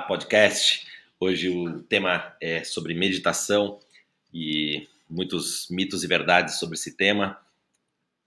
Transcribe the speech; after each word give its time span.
Podcast. 0.00 0.86
Hoje 1.20 1.48
o 1.48 1.80
tema 1.82 2.34
é 2.40 2.64
sobre 2.64 2.94
meditação 2.94 3.78
e 4.32 4.88
muitos 5.08 5.68
mitos 5.70 6.02
e 6.02 6.06
verdades 6.06 6.58
sobre 6.58 6.74
esse 6.74 6.96
tema. 6.96 7.38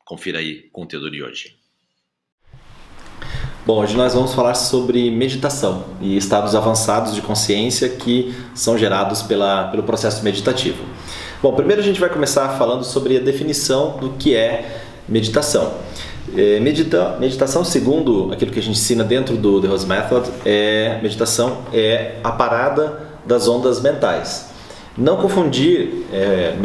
Confira 0.06 0.40
aí 0.40 0.68
o 0.68 0.72
conteúdo 0.72 1.10
de 1.10 1.24
hoje. 1.24 1.58
Bom, 3.66 3.82
hoje 3.82 3.98
nós 3.98 4.14
vamos 4.14 4.34
falar 4.36 4.54
sobre 4.54 5.10
meditação 5.10 5.98
e 6.00 6.16
estados 6.16 6.54
avançados 6.54 7.16
de 7.16 7.22
consciência 7.22 7.90
que 7.90 8.32
são 8.54 8.78
gerados 8.78 9.24
pela, 9.24 9.70
pelo 9.70 9.82
processo 9.82 10.24
meditativo. 10.24 10.86
Bom, 11.42 11.56
primeiro 11.56 11.82
a 11.82 11.84
gente 11.84 12.00
vai 12.00 12.10
começar 12.10 12.58
falando 12.60 12.84
sobre 12.84 13.18
a 13.18 13.20
definição 13.20 13.98
do 13.98 14.14
que 14.18 14.36
é 14.36 14.84
meditação. 15.10 15.82
É, 16.36 16.60
medita, 16.60 17.18
meditação, 17.20 17.64
segundo 17.64 18.32
aquilo 18.34 18.52
que 18.52 18.60
a 18.60 18.62
gente 18.62 18.80
ensina 18.80 19.04
dentro 19.04 19.38
do 19.38 19.62
The 19.62 19.68
Rose 19.68 19.86
Method, 19.86 20.30
é 20.46 21.00
meditação 21.02 21.60
é 21.72 22.16
a 22.24 22.32
parada 22.32 23.00
das 23.26 23.48
ondas 23.48 23.82
mentais. 23.82 24.50
Não 24.98 25.18
confundir 25.18 26.06
é, 26.12 26.56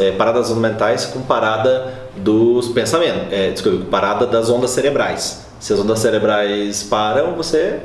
é, 0.00 0.10
parada 0.12 0.40
das 0.40 0.50
ondas 0.50 0.60
mentais 0.60 1.06
com 1.06 1.22
parada 1.22 1.94
dos 2.16 2.68
pensamentos, 2.68 3.32
é, 3.32 3.50
desculpa, 3.50 3.84
parada 3.90 4.26
das 4.26 4.50
ondas 4.50 4.70
cerebrais. 4.70 5.46
Se 5.60 5.72
as 5.72 5.80
ondas 5.80 5.98
cerebrais 6.00 6.82
param, 6.82 7.34
você 7.34 7.80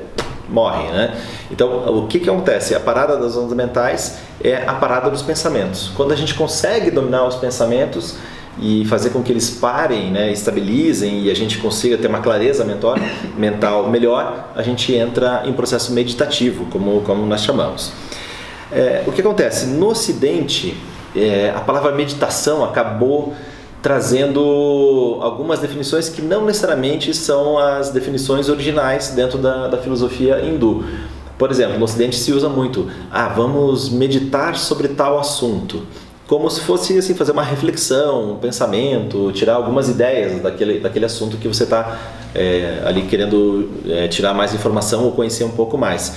morre, 0.49 0.90
né? 0.90 1.16
Então, 1.49 1.98
o 1.98 2.07
que, 2.07 2.20
que 2.20 2.29
acontece? 2.29 2.76
A 2.76 2.79
parada 2.79 3.18
das 3.18 3.38
ondas 3.38 3.55
mentais 3.55 4.18
é 4.43 4.63
a 4.68 4.73
parada 4.73 5.09
dos 5.09 5.21
pensamentos. 5.21 5.91
Quando 5.95 6.12
a 6.12 6.16
gente 6.16 6.34
consegue 6.34 6.91
dominar 6.91 7.26
os 7.26 7.35
pensamentos, 7.35 8.16
e 8.62 8.86
fazer 8.86 9.10
com 9.10 9.24
que 9.24 9.32
eles 9.32 9.49
parem, 9.49 10.12
né, 10.12 10.32
estabilizem 10.32 11.24
e 11.24 11.32
a 11.32 11.35
gente 11.35 11.58
consiga 11.58 11.98
ter 11.98 12.08
uma 12.08 12.20
clareza 12.20 12.63
mental, 12.63 12.96
mental 13.35 13.90
melhor, 13.90 14.52
a 14.55 14.62
gente 14.62 14.94
entra 14.94 15.41
em 15.46 15.54
processo 15.54 15.91
meditativo, 15.91 16.66
como, 16.66 17.02
como 17.02 17.26
nós 17.26 17.41
chamamos. 17.41 17.91
É, 18.72 19.04
o 19.08 19.12
que 19.12 19.20
acontece? 19.20 19.66
No 19.66 19.90
Ocidente, 19.90 20.77
é, 21.16 21.52
a 21.55 21.60
palavra 21.60 21.91
meditação 21.91 22.63
acabou 22.63 23.34
trazendo 23.82 25.18
algumas 25.22 25.60
definições 25.60 26.07
que 26.07 26.22
não 26.22 26.46
necessariamente 26.46 27.16
são 27.16 27.57
as 27.57 27.90
definições 27.90 28.48
originais 28.48 29.10
dentro 29.10 29.40
da, 29.40 29.68
da 29.68 29.78
filosofia 29.80 30.40
hindu. 30.40 30.85
Por 31.35 31.50
exemplo, 31.50 31.80
no 31.80 31.85
Ocidente 31.85 32.16
se 32.16 32.32
usa 32.32 32.48
muito, 32.48 32.88
ah, 33.12 33.28
vamos 33.30 33.90
meditar 33.90 34.55
sobre 34.55 34.90
tal 34.90 35.18
assunto 35.18 35.82
como 36.32 36.49
se 36.49 36.62
fosse 36.62 36.98
assim 36.98 37.13
fazer 37.13 37.34
uma 37.34 37.43
reflexão, 37.43 38.32
um 38.32 38.37
pensamento, 38.37 39.34
tirar 39.34 39.55
algumas 39.55 39.90
ideias 39.90 40.41
daquele, 40.41 40.79
daquele 40.79 41.04
assunto 41.04 41.35
que 41.35 41.46
você 41.46 41.63
está 41.63 41.99
é, 42.34 42.82
ali 42.85 43.01
querendo 43.01 43.70
é, 43.85 44.07
tirar 44.07 44.34
mais 44.34 44.54
informação 44.54 45.04
ou 45.04 45.12
conhecer 45.12 45.43
um 45.43 45.51
pouco 45.51 45.77
mais. 45.77 46.15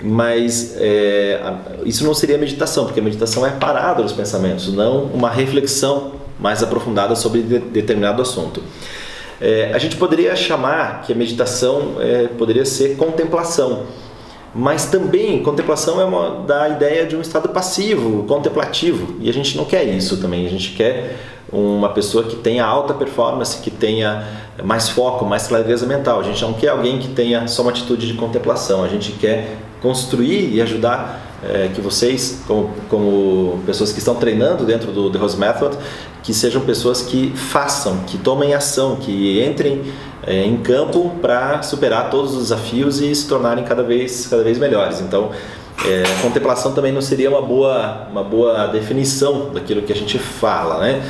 Mas 0.00 0.74
é, 0.78 1.38
isso 1.84 2.02
não 2.02 2.14
seria 2.14 2.38
meditação, 2.38 2.86
porque 2.86 2.98
a 2.98 3.02
meditação 3.02 3.46
é 3.46 3.50
parada 3.50 4.02
dos 4.02 4.12
pensamentos, 4.12 4.72
não 4.72 5.04
uma 5.04 5.28
reflexão 5.28 6.12
mais 6.40 6.62
aprofundada 6.62 7.14
sobre 7.14 7.42
de, 7.42 7.58
determinado 7.58 8.22
assunto. 8.22 8.62
É, 9.38 9.70
a 9.74 9.78
gente 9.78 9.96
poderia 9.96 10.34
chamar 10.34 11.02
que 11.02 11.12
a 11.12 11.14
meditação 11.14 11.96
é, 12.00 12.26
poderia 12.38 12.64
ser 12.64 12.96
contemplação 12.96 13.82
mas 14.54 14.86
também 14.86 15.42
contemplação 15.42 16.00
é 16.00 16.04
uma 16.04 16.44
da 16.46 16.68
ideia 16.68 17.06
de 17.06 17.16
um 17.16 17.20
estado 17.20 17.48
passivo, 17.48 18.24
contemplativo, 18.24 19.16
e 19.20 19.28
a 19.28 19.32
gente 19.32 19.56
não 19.56 19.64
quer 19.64 19.84
isso 19.84 20.18
também. 20.18 20.46
A 20.46 20.50
gente 20.50 20.72
quer 20.72 21.16
uma 21.50 21.90
pessoa 21.90 22.24
que 22.24 22.36
tenha 22.36 22.64
alta 22.64 22.94
performance, 22.94 23.60
que 23.60 23.70
tenha 23.70 24.26
mais 24.62 24.88
foco, 24.88 25.24
mais 25.24 25.46
clareza 25.46 25.86
mental. 25.86 26.20
A 26.20 26.22
gente 26.22 26.42
não 26.42 26.54
quer 26.54 26.68
alguém 26.68 26.98
que 26.98 27.08
tenha 27.08 27.46
só 27.46 27.62
uma 27.62 27.70
atitude 27.70 28.06
de 28.06 28.14
contemplação. 28.14 28.82
A 28.82 28.88
gente 28.88 29.12
quer 29.12 29.56
construir 29.80 30.54
e 30.54 30.62
ajudar 30.62 31.20
é, 31.44 31.70
que 31.74 31.80
vocês, 31.80 32.42
como, 32.46 32.70
como 32.88 33.60
pessoas 33.66 33.92
que 33.92 33.98
estão 33.98 34.14
treinando 34.14 34.64
dentro 34.64 34.92
do 34.92 35.10
The 35.10 35.18
Rose 35.18 35.36
Method, 35.36 35.76
que 36.22 36.32
sejam 36.32 36.62
pessoas 36.62 37.02
que 37.02 37.32
façam, 37.36 37.98
que 38.06 38.16
tomem 38.16 38.54
ação, 38.54 38.96
que 38.96 39.42
entrem 39.44 39.82
é, 40.26 40.44
em 40.44 40.56
campo 40.58 41.10
para 41.20 41.62
superar 41.62 42.10
todos 42.10 42.34
os 42.34 42.42
desafios 42.44 43.00
e 43.00 43.14
se 43.14 43.26
tornarem 43.26 43.64
cada 43.64 43.82
vez, 43.82 44.26
cada 44.26 44.42
vez 44.42 44.58
melhores. 44.58 45.00
Então, 45.00 45.30
é, 45.86 46.02
contemplação 46.22 46.72
também 46.72 46.92
não 46.92 47.00
seria 47.00 47.28
uma 47.28 47.42
boa, 47.42 48.06
uma 48.10 48.22
boa 48.22 48.66
definição 48.68 49.50
daquilo 49.52 49.82
que 49.82 49.92
a 49.92 49.96
gente 49.96 50.18
fala, 50.18 50.78
né? 50.80 51.02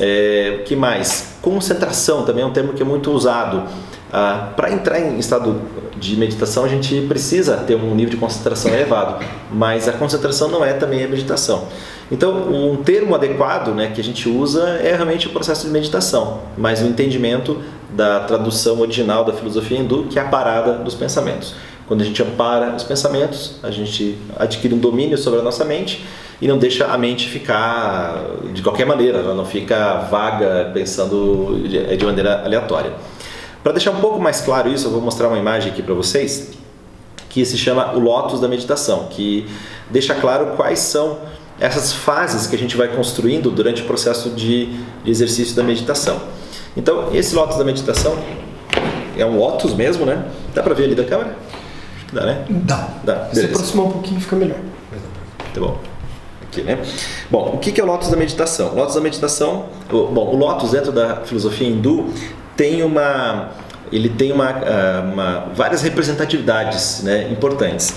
É, 0.00 0.62
que 0.64 0.74
mais? 0.74 1.36
Concentração 1.40 2.24
também 2.24 2.42
é 2.42 2.46
um 2.46 2.52
termo 2.52 2.72
que 2.72 2.82
é 2.82 2.84
muito 2.84 3.12
usado. 3.12 3.64
Ah, 4.12 4.52
para 4.54 4.70
entrar 4.70 5.00
em 5.00 5.18
estado 5.18 5.62
de 5.96 6.16
meditação, 6.16 6.64
a 6.64 6.68
gente 6.68 7.00
precisa 7.02 7.56
ter 7.56 7.76
um 7.76 7.94
nível 7.94 8.10
de 8.10 8.16
concentração 8.18 8.70
elevado, 8.70 9.24
mas 9.50 9.88
a 9.88 9.92
concentração 9.92 10.48
não 10.50 10.62
é 10.62 10.74
também 10.74 11.02
a 11.02 11.08
meditação. 11.08 11.66
Então, 12.12 12.52
um 12.52 12.76
termo 12.76 13.14
adequado 13.14 13.68
né, 13.68 13.90
que 13.92 13.98
a 13.98 14.04
gente 14.04 14.28
usa 14.28 14.78
é 14.82 14.94
realmente 14.94 15.26
o 15.28 15.30
processo 15.30 15.66
de 15.66 15.72
meditação, 15.72 16.42
mas 16.58 16.82
o 16.82 16.84
entendimento 16.84 17.58
da 17.90 18.20
tradução 18.20 18.80
original 18.80 19.24
da 19.24 19.32
filosofia 19.32 19.78
hindu, 19.78 20.04
que 20.10 20.18
é 20.18 20.22
a 20.22 20.26
parada 20.26 20.74
dos 20.74 20.94
pensamentos. 20.94 21.54
Quando 21.88 22.02
a 22.02 22.04
gente 22.04 22.22
ampara 22.22 22.76
os 22.76 22.82
pensamentos, 22.82 23.56
a 23.62 23.70
gente 23.70 24.18
adquire 24.38 24.74
um 24.74 24.78
domínio 24.78 25.16
sobre 25.16 25.40
a 25.40 25.42
nossa 25.42 25.64
mente 25.64 26.04
e 26.38 26.46
não 26.46 26.58
deixa 26.58 26.86
a 26.86 26.98
mente 26.98 27.30
ficar 27.30 28.22
de 28.52 28.60
qualquer 28.60 28.84
maneira, 28.84 29.18
ela 29.18 29.34
não 29.34 29.46
fica 29.46 30.00
vaga 30.10 30.70
pensando 30.74 31.66
de 31.66 32.04
maneira 32.04 32.44
aleatória. 32.44 32.92
Para 33.62 33.72
deixar 33.72 33.90
um 33.90 34.00
pouco 34.00 34.20
mais 34.20 34.42
claro 34.42 34.68
isso, 34.68 34.86
eu 34.86 34.90
vou 34.90 35.00
mostrar 35.00 35.28
uma 35.28 35.38
imagem 35.38 35.72
aqui 35.72 35.82
para 35.82 35.94
vocês 35.94 36.50
que 37.30 37.42
se 37.46 37.56
chama 37.56 37.94
o 37.94 37.98
Lotus 37.98 38.38
da 38.38 38.48
meditação, 38.48 39.06
que 39.08 39.46
deixa 39.88 40.14
claro 40.14 40.48
quais 40.56 40.80
são 40.80 41.18
essas 41.62 41.92
fases 41.92 42.48
que 42.48 42.56
a 42.56 42.58
gente 42.58 42.76
vai 42.76 42.88
construindo 42.88 43.48
durante 43.48 43.82
o 43.82 43.84
processo 43.84 44.30
de, 44.30 44.66
de 45.04 45.10
exercício 45.10 45.54
da 45.54 45.62
meditação. 45.62 46.20
Então, 46.76 47.14
esse 47.14 47.36
Lotus 47.36 47.56
da 47.56 47.62
meditação 47.62 48.18
é 49.16 49.24
um 49.24 49.38
Lotus 49.38 49.72
mesmo, 49.72 50.04
né? 50.04 50.24
Dá 50.52 50.60
para 50.60 50.74
ver 50.74 50.84
ali 50.84 50.96
da 50.96 51.04
câmera? 51.04 51.36
Dá, 52.12 52.26
né? 52.26 52.44
Dá. 52.50 52.88
Dá. 53.04 53.28
Se 53.32 53.44
aproximar 53.44 53.86
um 53.86 53.90
pouquinho 53.92 54.20
fica 54.20 54.34
melhor. 54.34 54.58
Tá 55.54 55.60
bom. 55.60 55.78
Aqui, 56.42 56.62
né? 56.62 56.82
Bom, 57.30 57.52
o 57.54 57.58
que 57.58 57.80
é 57.80 57.84
o 57.84 57.86
Lotus 57.86 58.10
da 58.10 58.16
meditação? 58.16 58.72
O 58.72 58.74
Lotus 58.74 58.96
da 58.96 59.00
meditação, 59.00 59.66
bom, 59.88 60.32
o 60.32 60.36
Lotus 60.36 60.72
dentro 60.72 60.90
da 60.90 61.20
filosofia 61.20 61.68
hindu 61.68 62.12
tem 62.56 62.82
uma 62.82 63.50
ele 63.92 64.08
tem 64.08 64.32
uma, 64.32 64.48
ah, 64.48 65.00
uma 65.12 65.40
várias 65.54 65.82
representatividades 65.82 67.02
né, 67.04 67.30
importantes. 67.30 67.94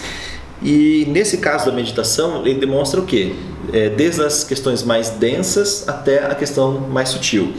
E 0.62 1.06
nesse 1.10 1.38
caso 1.38 1.66
da 1.66 1.72
meditação, 1.72 2.46
ele 2.46 2.60
demonstra 2.60 3.00
o 3.00 3.06
quê? 3.06 3.36
É, 3.74 3.90
desde 3.90 4.22
as 4.24 4.44
questões 4.44 4.84
mais 4.84 5.10
densas 5.12 5.88
até 5.88 6.26
a 6.26 6.36
questão 6.36 6.80
mais 6.80 7.10
sutil. 7.10 7.54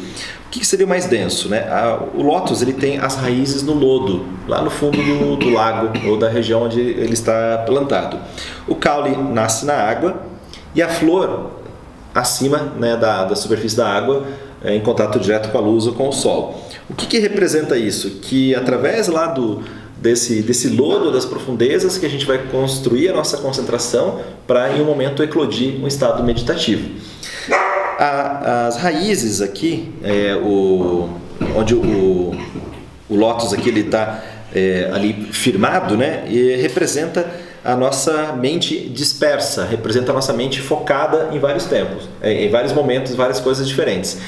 O 0.46 0.50
que 0.50 0.64
seria 0.64 0.86
mais 0.86 1.06
denso? 1.06 1.48
Né? 1.48 1.60
A, 1.68 1.98
o 2.14 2.22
lótus 2.22 2.62
ele 2.62 2.72
tem 2.72 2.98
as 2.98 3.16
raízes 3.16 3.62
no 3.62 3.74
lodo, 3.74 4.24
lá 4.46 4.62
no 4.62 4.70
fundo 4.70 4.96
do, 4.96 5.36
do, 5.36 5.50
lago 5.50 5.90
ou 6.08 6.16
da 6.16 6.28
região 6.28 6.62
onde 6.62 6.80
ele 6.80 7.12
está 7.12 7.64
plantado. 7.66 8.18
O 8.66 8.74
caule 8.74 9.16
nasce 9.16 9.66
na 9.66 9.74
água 9.74 10.22
e 10.74 10.82
a 10.82 10.88
flor 10.88 11.50
acima 12.14 12.72
né, 12.78 12.96
da, 12.96 13.24
da 13.24 13.36
superfície 13.36 13.76
da 13.76 13.88
água, 13.88 14.24
é, 14.64 14.74
em 14.74 14.80
contato 14.80 15.18
direto 15.20 15.50
com 15.50 15.58
a 15.58 15.60
luz 15.60 15.86
ou 15.86 15.92
com 15.92 16.08
o 16.08 16.12
sol. 16.12 16.62
O 16.88 16.94
que, 16.94 17.06
que 17.06 17.18
representa 17.18 17.76
isso? 17.76 18.10
Que 18.22 18.54
através 18.54 19.08
lá 19.08 19.26
do, 19.26 19.62
desse, 20.06 20.40
desse 20.40 20.68
lodo 20.68 21.10
das 21.10 21.24
profundezas 21.24 21.98
que 21.98 22.06
a 22.06 22.08
gente 22.08 22.24
vai 22.24 22.38
construir 22.38 23.08
a 23.08 23.12
nossa 23.12 23.38
concentração 23.38 24.20
para 24.46 24.70
em 24.76 24.80
um 24.80 24.84
momento 24.84 25.22
eclodir 25.22 25.82
um 25.82 25.86
estado 25.86 26.22
meditativo. 26.22 26.88
A, 27.98 28.66
as 28.66 28.76
raízes 28.76 29.40
aqui, 29.40 29.92
é, 30.04 30.36
o, 30.36 31.08
onde 31.56 31.74
o, 31.74 32.34
o 33.08 33.16
lótus 33.16 33.52
aqui 33.52 33.68
ele 33.68 33.80
está 33.80 34.22
é, 34.54 34.90
ali 34.92 35.28
firmado, 35.32 35.96
né, 35.96 36.24
e 36.28 36.54
representa 36.56 37.28
a 37.64 37.74
nossa 37.74 38.32
mente 38.34 38.88
dispersa, 38.88 39.64
representa 39.64 40.12
a 40.12 40.14
nossa 40.14 40.32
mente 40.32 40.60
focada 40.60 41.30
em 41.32 41.38
vários 41.40 41.64
tempos, 41.64 42.08
é, 42.22 42.44
em 42.44 42.48
vários 42.48 42.72
momentos, 42.72 43.14
várias 43.16 43.40
coisas 43.40 43.66
diferentes. 43.66 44.18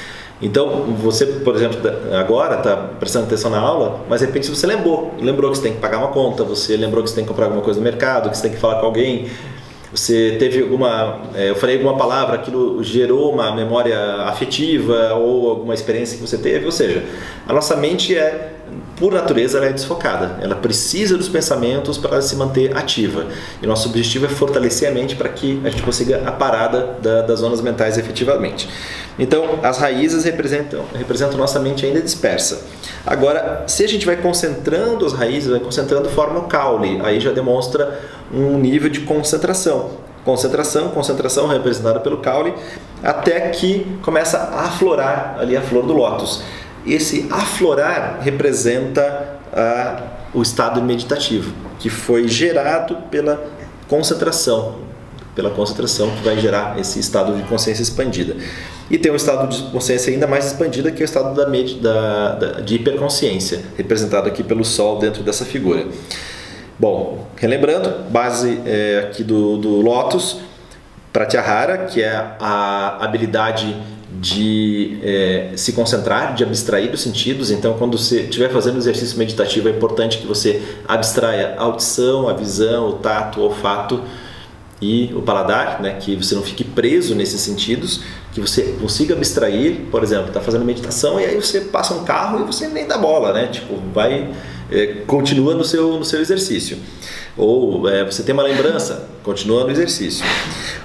Então, 0.41 0.85
você, 0.97 1.25
por 1.25 1.55
exemplo, 1.55 1.79
agora 2.17 2.57
está 2.57 2.75
prestando 2.77 3.25
atenção 3.25 3.51
na 3.51 3.59
aula, 3.59 4.01
mas 4.07 4.21
de 4.21 4.27
repente 4.27 4.49
você 4.49 4.65
lembrou, 4.65 5.13
lembrou 5.19 5.51
que 5.51 5.57
você 5.57 5.63
tem 5.63 5.73
que 5.73 5.79
pagar 5.79 5.97
uma 5.97 6.07
conta, 6.09 6.45
você 6.45 6.77
lembrou 6.77 7.03
que 7.03 7.09
você 7.09 7.15
tem 7.15 7.25
que 7.25 7.29
comprar 7.29 7.45
alguma 7.45 7.61
coisa 7.61 7.77
no 7.79 7.83
mercado, 7.83 8.29
que 8.29 8.37
você 8.37 8.43
tem 8.43 8.51
que 8.51 8.57
falar 8.57 8.79
com 8.79 8.85
alguém, 8.85 9.29
você 9.93 10.35
teve 10.37 10.61
alguma, 10.61 11.21
é, 11.33 11.49
eu 11.49 11.55
falei 11.55 11.77
alguma 11.77 11.97
palavra, 11.97 12.35
aquilo 12.35 12.83
gerou 12.83 13.33
uma 13.33 13.55
memória 13.55 13.97
afetiva 14.23 15.13
ou 15.15 15.49
alguma 15.49 15.73
experiência 15.73 16.17
que 16.17 16.21
você 16.21 16.37
teve, 16.37 16.65
ou 16.65 16.71
seja, 16.71 17.03
a 17.47 17.53
nossa 17.53 17.75
mente 17.75 18.15
é 18.15 18.53
por 18.97 19.13
natureza 19.13 19.57
ela 19.57 19.67
é 19.67 19.73
desfocada, 19.73 20.37
ela 20.41 20.55
precisa 20.55 21.17
dos 21.17 21.29
pensamentos 21.29 21.97
para 21.97 22.21
se 22.21 22.35
manter 22.35 22.75
ativa. 22.75 23.27
E 23.61 23.65
nosso 23.65 23.87
objetivo 23.87 24.25
é 24.25 24.29
fortalecer 24.29 24.89
a 24.89 24.91
mente 24.91 25.15
para 25.15 25.29
que 25.29 25.61
a 25.63 25.69
gente 25.69 25.81
consiga 25.81 26.21
a 26.25 26.31
parada 26.31 26.97
da, 27.01 27.21
das 27.21 27.39
zonas 27.39 27.61
mentais 27.61 27.97
efetivamente. 27.97 28.69
Então, 29.17 29.59
as 29.63 29.77
raízes 29.77 30.23
representam, 30.23 30.83
representam 30.93 31.37
nossa 31.37 31.59
mente 31.59 31.85
ainda 31.85 32.01
dispersa. 32.01 32.61
Agora, 33.05 33.63
se 33.67 33.83
a 33.83 33.87
gente 33.87 34.05
vai 34.05 34.17
concentrando 34.17 35.05
as 35.05 35.13
raízes, 35.13 35.49
vai 35.49 35.59
concentrando, 35.59 36.09
forma 36.09 36.39
o 36.39 36.43
caule, 36.43 36.99
aí 37.03 37.19
já 37.19 37.31
demonstra 37.31 37.99
um 38.33 38.57
nível 38.57 38.89
de 38.89 39.01
concentração. 39.01 39.91
Concentração, 40.25 40.89
concentração 40.89 41.47
representada 41.47 41.99
pelo 41.99 42.17
caule, 42.17 42.53
até 43.01 43.49
que 43.49 43.85
começa 44.03 44.37
a 44.37 44.65
aflorar 44.65 45.37
ali 45.39 45.55
a 45.55 45.61
flor 45.61 45.85
do 45.85 45.93
lótus. 45.93 46.43
Esse 46.85 47.27
aflorar 47.31 48.19
representa 48.21 49.39
a, 49.53 50.03
o 50.33 50.41
estado 50.41 50.81
meditativo, 50.81 51.53
que 51.79 51.89
foi 51.89 52.27
gerado 52.27 52.97
pela 53.09 53.43
concentração, 53.87 54.75
pela 55.35 55.49
concentração 55.49 56.11
que 56.11 56.23
vai 56.23 56.37
gerar 56.37 56.77
esse 56.79 56.99
estado 56.99 57.35
de 57.35 57.43
consciência 57.43 57.81
expandida. 57.81 58.35
E 58.89 58.97
tem 58.97 59.11
um 59.11 59.15
estado 59.15 59.47
de 59.47 59.63
consciência 59.71 60.11
ainda 60.11 60.27
mais 60.27 60.45
expandida, 60.45 60.91
que 60.91 61.01
é 61.01 61.03
o 61.03 61.05
estado 61.05 61.35
da, 61.35 61.45
da, 61.45 62.35
da, 62.35 62.61
de 62.61 62.75
hiperconsciência, 62.75 63.61
representado 63.77 64.27
aqui 64.27 64.43
pelo 64.43 64.65
Sol 64.65 64.99
dentro 64.99 65.23
dessa 65.23 65.45
figura. 65.45 65.87
Bom, 66.79 67.27
relembrando, 67.35 68.09
base 68.09 68.61
é, 68.65 69.07
aqui 69.09 69.21
do, 69.21 69.57
do 69.57 69.81
Lotus, 69.81 70.37
Pratyahara, 71.11 71.79
que 71.87 72.01
é 72.01 72.15
a 72.39 73.03
habilidade 73.03 73.75
de 74.09 74.97
é, 75.03 75.51
se 75.57 75.73
concentrar, 75.73 76.33
de 76.33 76.43
abstrair 76.43 76.89
dos 76.89 77.01
sentidos. 77.01 77.51
Então, 77.51 77.73
quando 77.77 77.97
você 77.97 78.21
estiver 78.21 78.49
fazendo 78.49 78.77
exercício 78.77 79.17
meditativo, 79.17 79.67
é 79.67 79.71
importante 79.71 80.19
que 80.19 80.25
você 80.25 80.61
abstraia 80.87 81.55
a 81.57 81.63
audição, 81.63 82.29
a 82.29 82.33
visão, 82.33 82.87
o 82.87 82.93
tato, 82.93 83.41
o 83.41 83.43
olfato 83.43 84.01
e 84.81 85.11
o 85.13 85.21
paladar, 85.21 85.81
né? 85.81 85.97
que 85.99 86.15
você 86.15 86.33
não 86.33 86.41
fique 86.41 86.63
preso 86.63 87.13
nesses 87.13 87.41
sentidos, 87.41 88.01
que 88.31 88.39
você 88.39 88.77
consiga 88.79 89.13
abstrair, 89.13 89.81
por 89.91 90.01
exemplo, 90.01 90.27
está 90.27 90.39
fazendo 90.39 90.63
meditação 90.63 91.19
e 91.19 91.25
aí 91.25 91.35
você 91.35 91.59
passa 91.59 91.93
um 91.93 92.05
carro 92.05 92.39
e 92.39 92.43
você 92.43 92.67
nem 92.67 92.87
dá 92.87 92.97
bola, 92.97 93.33
né? 93.33 93.47
Tipo, 93.47 93.75
vai, 93.93 94.29
é, 94.71 95.03
continua 95.05 95.53
no 95.53 95.63
seu, 95.63 95.97
no 95.97 96.05
seu 96.05 96.21
exercício. 96.21 96.77
Ou 97.37 97.87
é, 97.87 98.03
você 98.03 98.23
tem 98.23 98.33
uma 98.33 98.43
lembrança, 98.43 99.07
continua 99.23 99.63
no 99.63 99.71
exercício. 99.71 100.25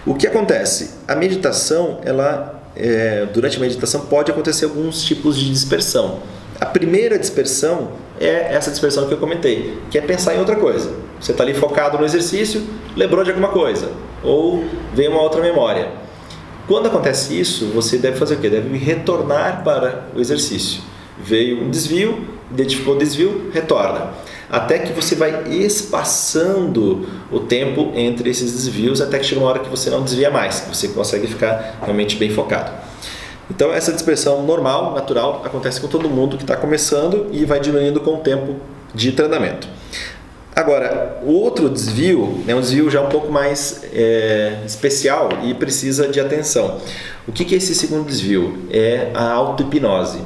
O 0.07 0.15
que 0.15 0.27
acontece? 0.27 0.93
A 1.09 1.15
meditação, 1.15 2.01
ela, 2.05 2.63
é, 2.77 3.27
durante 3.33 3.57
a 3.57 3.61
meditação, 3.61 4.03
pode 4.03 4.31
acontecer 4.31 4.67
alguns 4.67 5.03
tipos 5.03 5.39
de 5.39 5.51
dispersão. 5.51 6.21
A 6.61 6.67
primeira 6.67 7.19
dispersão 7.19 7.93
é 8.21 8.55
essa 8.55 8.71
dispersão 8.71 9.07
que 9.09 9.15
eu 9.15 9.19
comentei, 9.19 9.79
que 9.91 9.99
é 9.99 10.01
pensar 10.01 10.35
em 10.35 10.39
outra 10.39 10.57
coisa. 10.57 10.93
Você 11.21 11.33
está 11.33 11.43
ali 11.43 11.55
focado 11.55 11.99
no 11.99 12.05
exercício, 12.05 12.63
lembrou 12.97 13.25
de 13.25 13.31
alguma 13.31 13.49
coisa, 13.49 13.91
ou 14.23 14.65
vem 14.95 15.09
uma 15.09 15.21
outra 15.21 15.41
memória. 15.41 15.89
Quando 16.67 16.87
acontece 16.87 17.39
isso, 17.39 17.67
você 17.67 17.99
deve 17.99 18.17
fazer 18.17 18.37
o 18.37 18.39
quê? 18.39 18.49
Deve 18.49 18.79
retornar 18.79 19.63
para 19.65 20.07
o 20.15 20.21
exercício. 20.21 20.81
Veio 21.19 21.63
um 21.63 21.71
desvio, 21.71 22.34
identificou 22.51 22.95
o 22.95 22.99
desvio, 22.99 23.51
retorna. 23.53 24.13
Até 24.51 24.79
que 24.79 24.93
você 24.93 25.15
vai 25.15 25.49
espaçando 25.49 27.09
o 27.31 27.41
tempo 27.41 27.93
entre 27.95 28.31
esses 28.31 28.53
desvios, 28.53 29.01
até 29.01 29.19
que 29.19 29.25
chega 29.25 29.41
uma 29.41 29.49
hora 29.49 29.59
que 29.59 29.69
você 29.69 29.91
não 29.91 30.03
desvia 30.03 30.31
mais, 30.31 30.65
você 30.69 30.89
consegue 30.89 31.27
ficar 31.27 31.79
realmente 31.83 32.17
bem 32.17 32.31
focado. 32.31 32.71
Então, 33.51 33.73
essa 33.73 33.93
dispersão 33.93 34.43
normal, 34.43 34.95
natural, 34.95 35.43
acontece 35.45 35.81
com 35.81 35.89
todo 35.89 36.09
mundo 36.09 36.37
que 36.37 36.45
está 36.45 36.57
começando 36.57 37.29
e 37.33 37.45
vai 37.45 37.61
diminuindo 37.61 38.01
com 38.01 38.15
o 38.15 38.19
tempo 38.19 38.57
de 38.95 39.13
treinamento. 39.13 39.69
Agora, 40.57 41.21
o 41.25 41.33
outro 41.33 41.69
desvio 41.69 42.45
é 42.47 42.55
um 42.55 42.61
desvio 42.61 42.89
já 42.89 43.03
um 43.03 43.09
pouco 43.09 43.31
mais 43.31 43.83
é, 43.93 44.61
especial 44.65 45.31
e 45.43 45.53
precisa 45.53 46.07
de 46.07 46.21
atenção. 46.21 46.81
O 47.27 47.33
que, 47.33 47.45
que 47.45 47.55
é 47.55 47.59
esse 47.59 47.75
segundo 47.75 48.07
desvio? 48.07 48.67
É 48.71 49.11
a 49.15 49.33
auto-hipnose. 49.33 50.21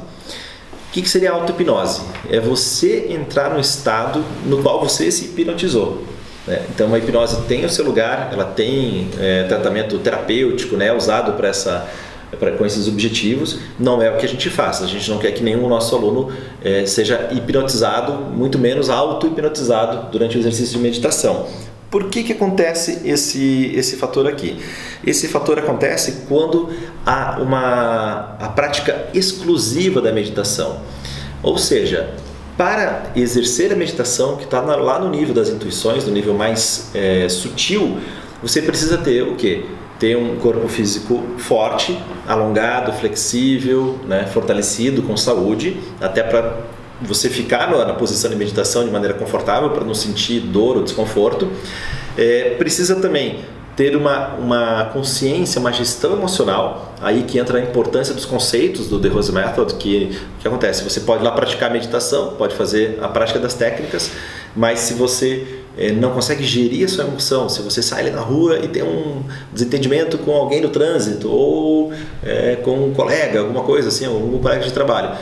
O 0.89 0.91
que, 0.91 1.03
que 1.03 1.09
seria 1.09 1.31
auto-hipnose? 1.31 2.01
É 2.31 2.39
você 2.39 3.07
entrar 3.11 3.53
no 3.53 3.59
estado 3.59 4.25
no 4.43 4.63
qual 4.63 4.81
você 4.81 5.11
se 5.11 5.25
hipnotizou. 5.25 6.03
Né? 6.47 6.63
Então, 6.73 6.91
a 6.91 6.97
hipnose 6.97 7.43
tem 7.43 7.63
o 7.63 7.69
seu 7.69 7.85
lugar, 7.85 8.31
ela 8.33 8.45
tem 8.45 9.07
é, 9.19 9.43
tratamento 9.43 9.99
terapêutico 9.99 10.75
né, 10.75 10.91
usado 10.91 11.33
para 11.33 11.47
essa 11.47 11.87
para 12.39 12.51
com 12.51 12.63
esses 12.63 12.87
objetivos, 12.87 13.57
não 13.79 14.01
é 14.01 14.11
o 14.11 14.17
que 14.17 14.25
a 14.25 14.29
gente 14.29 14.49
faz. 14.51 14.83
A 14.83 14.87
gente 14.87 15.09
não 15.09 15.17
quer 15.17 15.31
que 15.31 15.41
nenhum 15.41 15.67
nosso 15.67 15.95
aluno 15.95 16.31
é, 16.63 16.85
seja 16.85 17.29
hipnotizado, 17.31 18.13
muito 18.13 18.59
menos 18.59 18.89
auto-hipnotizado 18.89 20.11
durante 20.11 20.37
o 20.37 20.39
exercício 20.39 20.77
de 20.77 20.83
meditação. 20.83 21.47
Por 21.89 22.09
que, 22.09 22.23
que 22.23 22.33
acontece 22.33 23.01
esse, 23.03 23.71
esse 23.75 23.95
fator 23.95 24.27
aqui? 24.27 24.59
Esse 25.05 25.27
fator 25.27 25.57
acontece 25.57 26.25
quando 26.27 26.69
há 27.05 27.39
uma 27.41 28.35
a 28.39 28.49
prática 28.49 29.07
exclusiva 29.13 29.99
da 30.01 30.11
meditação. 30.11 30.81
Ou 31.41 31.57
seja, 31.57 32.13
para 32.55 33.11
exercer 33.15 33.71
a 33.71 33.75
meditação, 33.75 34.35
que 34.35 34.43
está 34.43 34.61
lá 34.61 34.99
no 34.99 35.09
nível 35.09 35.33
das 35.33 35.49
intuições, 35.49 36.05
no 36.05 36.11
nível 36.11 36.33
mais 36.33 36.91
é, 36.93 37.27
sutil, 37.27 37.97
você 38.41 38.61
precisa 38.61 38.97
ter 38.97 39.23
o 39.23 39.35
quê? 39.35 39.65
ter 39.99 40.15
um 40.15 40.37
corpo 40.37 40.67
físico 40.69 41.21
forte, 41.37 41.99
alongado, 42.25 42.93
flexível, 42.93 43.99
né, 44.07 44.25
fortalecido, 44.27 45.03
com 45.03 45.17
saúde, 45.17 45.77
até 45.99 46.23
para 46.23 46.57
você 47.01 47.29
ficar 47.29 47.69
na 47.69 47.93
posição 47.93 48.29
de 48.29 48.35
meditação 48.35 48.83
de 48.83 48.91
maneira 48.91 49.13
confortável, 49.13 49.69
para 49.69 49.83
não 49.83 49.93
sentir 49.93 50.39
dor 50.39 50.77
ou 50.77 50.83
desconforto. 50.83 51.49
É, 52.17 52.55
precisa 52.57 52.95
também 52.95 53.45
ter 53.79 53.95
uma, 53.95 54.33
uma 54.33 54.85
consciência, 54.91 55.57
uma 55.57 55.71
gestão 55.71 56.11
emocional, 56.11 56.93
aí 57.01 57.23
que 57.23 57.39
entra 57.39 57.59
a 57.59 57.61
importância 57.61 58.13
dos 58.13 58.25
conceitos 58.25 58.89
do 58.89 58.99
The 58.99 59.07
Rose 59.07 59.31
Method, 59.31 59.75
que, 59.75 60.19
que 60.41 60.45
acontece? 60.45 60.83
Você 60.83 60.99
pode 60.99 61.23
lá 61.23 61.31
praticar 61.31 61.71
meditação, 61.71 62.33
pode 62.37 62.55
fazer 62.55 62.99
a 63.01 63.07
prática 63.07 63.39
das 63.39 63.53
técnicas, 63.53 64.11
mas 64.53 64.79
se 64.79 64.95
você 64.95 65.61
é, 65.77 65.93
não 65.93 66.11
consegue 66.11 66.43
gerir 66.43 66.83
a 66.83 66.89
sua 66.89 67.05
emoção, 67.05 67.47
se 67.47 67.61
você 67.61 67.81
sai 67.81 68.01
ali 68.01 68.11
na 68.11 68.19
rua 68.19 68.59
e 68.59 68.67
tem 68.67 68.83
um 68.83 69.23
desentendimento 69.53 70.17
com 70.17 70.33
alguém 70.33 70.59
no 70.59 70.67
trânsito 70.67 71.31
ou 71.31 71.93
é, 72.21 72.57
com 72.57 72.87
um 72.87 72.93
colega, 72.93 73.39
alguma 73.39 73.63
coisa 73.63 73.87
assim, 73.87 74.05
algum 74.05 74.39
colega 74.39 74.65
de 74.65 74.73
trabalho, 74.73 75.17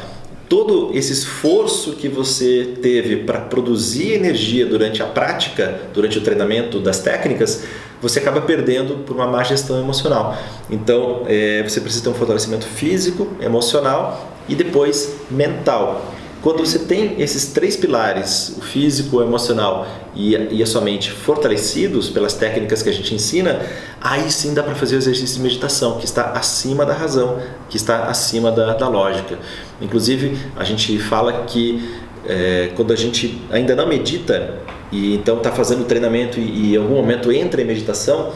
todo 0.49 0.91
esse 0.93 1.13
esforço 1.13 1.93
que 1.93 2.07
você 2.07 2.75
teve 2.81 3.17
para 3.17 3.41
produzir 3.41 4.13
energia 4.13 4.65
durante 4.65 5.03
a 5.03 5.05
prática, 5.05 5.81
durante 5.93 6.17
o 6.17 6.21
treinamento 6.21 6.79
das 6.79 6.99
técnicas, 6.99 7.63
você 8.01 8.19
acaba 8.19 8.41
perdendo 8.41 9.03
por 9.05 9.15
uma 9.15 9.27
má 9.27 9.43
gestão 9.43 9.79
emocional. 9.79 10.37
Então, 10.69 11.23
é, 11.27 11.63
você 11.63 11.81
precisa 11.81 12.03
ter 12.03 12.09
um 12.09 12.13
fortalecimento 12.13 12.65
físico, 12.65 13.27
emocional 13.41 14.31
e 14.47 14.55
depois 14.55 15.15
mental. 15.29 16.13
Quando 16.47 16.65
você 16.65 16.79
tem 16.79 17.21
esses 17.21 17.47
três 17.47 17.75
pilares, 17.75 18.55
o 18.57 18.61
físico, 18.61 19.17
o 19.17 19.21
emocional 19.21 19.85
e 20.15 20.33
a, 20.33 20.39
e 20.49 20.63
a 20.63 20.65
sua 20.65 20.79
mente 20.79 21.11
fortalecidos 21.11 22.09
pelas 22.09 22.35
técnicas 22.35 22.81
que 22.81 22.87
a 22.87 22.93
gente 22.93 23.13
ensina, 23.13 23.59
aí 23.99 24.31
sim 24.31 24.53
dá 24.53 24.63
para 24.63 24.73
fazer 24.73 24.95
o 24.95 24.97
exercício 24.97 25.35
de 25.35 25.41
meditação, 25.41 25.97
que 25.97 26.05
está 26.05 26.31
acima 26.31 26.85
da 26.85 26.93
razão, 26.93 27.37
que 27.69 27.75
está 27.75 28.05
acima 28.05 28.49
da, 28.49 28.73
da 28.75 28.87
lógica. 28.87 29.37
Inclusive, 29.81 30.37
a 30.55 30.63
gente 30.63 30.97
fala 30.99 31.43
que 31.43 31.85
é, 32.25 32.71
quando 32.77 32.93
a 32.93 32.95
gente 32.95 33.41
ainda 33.51 33.75
não 33.75 33.85
medita 33.85 34.59
e 34.89 35.15
então 35.15 35.39
está 35.39 35.51
fazendo 35.51 35.83
treinamento 35.83 36.39
e, 36.39 36.43
e 36.43 36.75
em 36.75 36.77
algum 36.77 36.95
momento 36.95 37.29
entra 37.29 37.61
em 37.61 37.65
meditação, 37.65 38.31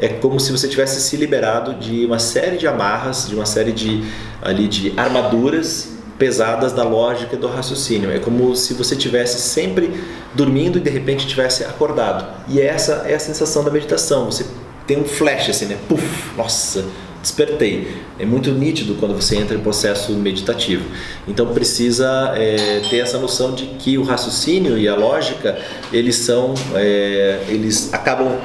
é 0.00 0.08
como 0.08 0.40
se 0.40 0.50
você 0.50 0.66
tivesse 0.66 1.00
se 1.00 1.16
liberado 1.16 1.74
de 1.74 2.04
uma 2.06 2.18
série 2.18 2.56
de 2.56 2.66
amarras, 2.66 3.28
de 3.28 3.36
uma 3.36 3.46
série 3.46 3.70
de 3.70 4.02
ali 4.42 4.66
de 4.66 4.92
armaduras 4.96 5.91
pesadas 6.22 6.72
da 6.72 6.84
lógica 6.84 7.34
e 7.34 7.36
do 7.36 7.48
raciocínio. 7.48 8.08
É 8.08 8.20
como 8.20 8.54
se 8.54 8.74
você 8.74 8.94
tivesse 8.94 9.40
sempre 9.40 9.90
dormindo 10.32 10.78
e 10.78 10.80
de 10.80 10.88
repente 10.88 11.26
tivesse 11.26 11.64
acordado. 11.64 12.24
E 12.48 12.60
essa 12.60 13.02
é 13.08 13.14
a 13.16 13.18
sensação 13.18 13.64
da 13.64 13.72
meditação. 13.72 14.26
Você 14.26 14.46
tem 14.86 14.98
um 14.98 15.04
flash 15.04 15.50
assim, 15.50 15.64
né? 15.64 15.76
Puf, 15.88 16.04
nossa, 16.36 16.84
despertei. 17.20 17.96
É 18.20 18.24
muito 18.24 18.52
nítido 18.52 18.94
quando 19.00 19.16
você 19.16 19.34
entra 19.34 19.56
em 19.56 19.60
processo 19.60 20.12
meditativo. 20.12 20.84
Então 21.26 21.52
precisa 21.52 22.32
é, 22.36 22.82
ter 22.88 22.98
essa 22.98 23.18
noção 23.18 23.52
de 23.52 23.66
que 23.80 23.98
o 23.98 24.04
raciocínio 24.04 24.78
e 24.78 24.86
a 24.86 24.94
lógica 24.94 25.58
eles 25.92 26.14
são, 26.14 26.54
é, 26.76 27.40
eles 27.48 27.92
acabam 27.92 28.38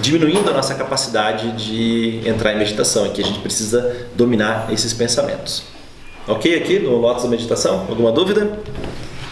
diminuindo 0.00 0.48
a 0.48 0.54
nossa 0.54 0.74
capacidade 0.74 1.52
de 1.52 2.26
entrar 2.26 2.54
em 2.54 2.58
meditação 2.58 3.04
e 3.04 3.10
que 3.10 3.20
a 3.20 3.26
gente 3.26 3.40
precisa 3.40 4.08
dominar 4.16 4.72
esses 4.72 4.94
pensamentos. 4.94 5.79
Ok 6.30 6.54
aqui 6.54 6.78
no 6.78 6.94
Lotus 6.96 7.24
da 7.24 7.28
Meditação? 7.28 7.86
Alguma 7.88 8.12
dúvida? 8.12 8.56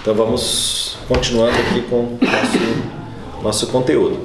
Então 0.02 0.12
vamos 0.14 0.98
continuando 1.06 1.56
aqui 1.56 1.82
com 1.82 1.96
o 1.96 2.18
nosso, 2.20 3.40
nosso 3.40 3.66
conteúdo. 3.68 4.18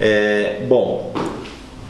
É, 0.00 0.62
bom, 0.68 1.12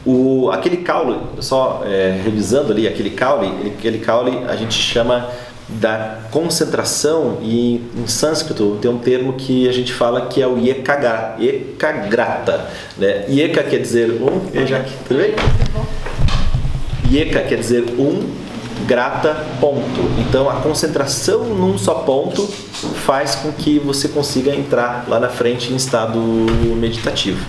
o, 0.03 0.49
aquele 0.49 0.77
caule, 0.77 1.19
só 1.39 1.83
é, 1.85 2.19
revisando 2.23 2.71
ali, 2.71 2.87
aquele 2.87 3.11
caule, 3.11 3.73
aquele 3.77 3.99
caule 3.99 4.39
a 4.47 4.55
gente 4.55 4.73
chama 4.73 5.29
da 5.69 6.21
concentração 6.31 7.37
e 7.39 7.83
em 7.95 8.07
sânscrito 8.07 8.79
tem 8.81 8.89
um 8.89 8.97
termo 8.97 9.33
que 9.33 9.69
a 9.69 9.71
gente 9.71 9.93
fala 9.93 10.25
que 10.25 10.41
é 10.41 10.47
o 10.47 10.57
ekagra, 10.57 11.35
ekagrata. 11.39 12.67
Né? 12.97 13.25
Eka 13.29 13.61
quer 13.61 13.77
dizer 13.77 14.09
um, 14.13 14.49
e 14.51 14.65
já 14.65 14.83
tudo 15.07 15.19
bem? 15.19 15.35
Eka 17.21 17.41
quer 17.41 17.59
dizer 17.59 17.83
um 17.99 18.50
grata 18.85 19.45
ponto. 19.59 20.01
Então 20.19 20.49
a 20.49 20.55
concentração 20.55 21.43
num 21.45 21.77
só 21.77 21.95
ponto 21.95 22.47
faz 23.05 23.35
com 23.35 23.51
que 23.51 23.79
você 23.79 24.07
consiga 24.07 24.55
entrar 24.55 25.05
lá 25.07 25.19
na 25.19 25.29
frente 25.29 25.71
em 25.71 25.75
estado 25.75 26.19
meditativo. 26.77 27.45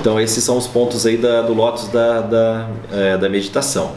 Então 0.00 0.18
esses 0.20 0.42
são 0.42 0.56
os 0.56 0.66
pontos 0.66 1.04
aí 1.06 1.16
da, 1.16 1.42
do 1.42 1.52
Lotus 1.52 1.88
da, 1.88 2.20
da, 2.20 2.68
é, 2.90 3.16
da 3.16 3.28
meditação. 3.28 3.92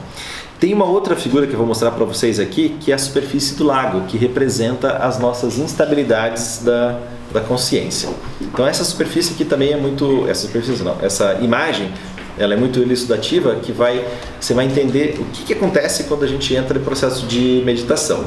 Tem 0.60 0.74
uma 0.74 0.86
outra 0.86 1.16
figura 1.16 1.46
que 1.46 1.52
eu 1.52 1.58
vou 1.58 1.68
mostrar 1.68 1.92
para 1.92 2.06
vocês 2.06 2.40
aqui, 2.40 2.78
que 2.80 2.92
é 2.92 2.96
a 2.96 2.98
superfície 2.98 3.56
do 3.56 3.66
lago, 3.66 4.02
que 4.08 4.18
representa 4.18 4.94
as 4.98 5.20
nossas 5.20 5.58
instabilidades 5.58 6.62
da, 6.64 7.00
da 7.34 7.42
consciência. 7.42 8.10
Então 8.40 8.66
essa 8.66 8.84
superfície 8.86 9.34
aqui 9.34 9.44
também 9.44 9.74
é 9.74 9.78
muito, 9.78 10.26
essa 10.28 10.48
superfície 10.48 10.82
não, 10.82 10.96
essa 11.02 11.34
imagem, 11.42 11.92
ela 12.38 12.54
é 12.54 12.58
muito 12.58 12.80
elucidativa, 12.80 13.56
que 13.56 13.72
vai, 13.72 14.06
você 14.40 14.54
vai 14.54 14.66
entender 14.66 15.18
o 15.20 15.25
que, 15.25 15.44
que 15.44 15.54
acontece 15.54 16.06
quando 16.06 16.24
a 16.24 16.28
gente 16.28 16.54
entra 16.56 16.78
em 16.78 16.82
processo 16.82 17.25
de 17.28 17.62
meditação. 17.66 18.25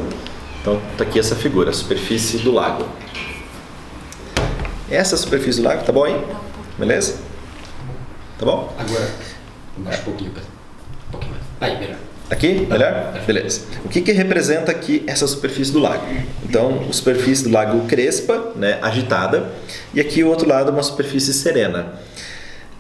Então 0.61 0.81
está 0.93 1.05
aqui 1.05 1.19
essa 1.19 1.35
figura, 1.35 1.71
a 1.71 1.73
superfície 1.73 2.39
do 2.39 2.53
lago. 2.53 2.87
Essa 4.91 5.17
superfície 5.17 5.61
do 5.61 5.67
lago, 5.67 5.85
tá 5.85 5.93
bom 5.93 6.05
aí? 6.05 6.17
Beleza? 6.79 7.17
Tá 8.39 8.47
bom? 8.47 8.73
Agora, 8.79 9.11
baixa 9.79 10.01
um 10.01 10.05
pouquinho, 10.05 10.31
um 10.31 11.11
pouquinho 11.11 11.35
mais. 11.61 11.73
Aí, 11.73 11.79
melhor. 11.81 11.97
Aqui? 12.29 12.67
Melhor? 12.69 13.13
Beleza. 13.25 13.63
O 13.85 13.89
que, 13.89 14.01
que 14.01 14.13
representa 14.13 14.73
aqui 14.73 15.05
essa 15.07 15.27
superfície 15.27 15.73
do 15.73 15.79
lago? 15.79 16.05
Então, 16.45 16.85
a 16.89 16.93
superfície 16.93 17.45
do 17.45 17.51
lago 17.51 17.87
crespa, 17.87 18.53
né, 18.57 18.79
agitada, 18.83 19.53
e 19.95 20.01
aqui 20.01 20.25
o 20.25 20.29
outro 20.29 20.49
lado 20.49 20.73
uma 20.73 20.83
superfície 20.83 21.33
serena. 21.33 21.95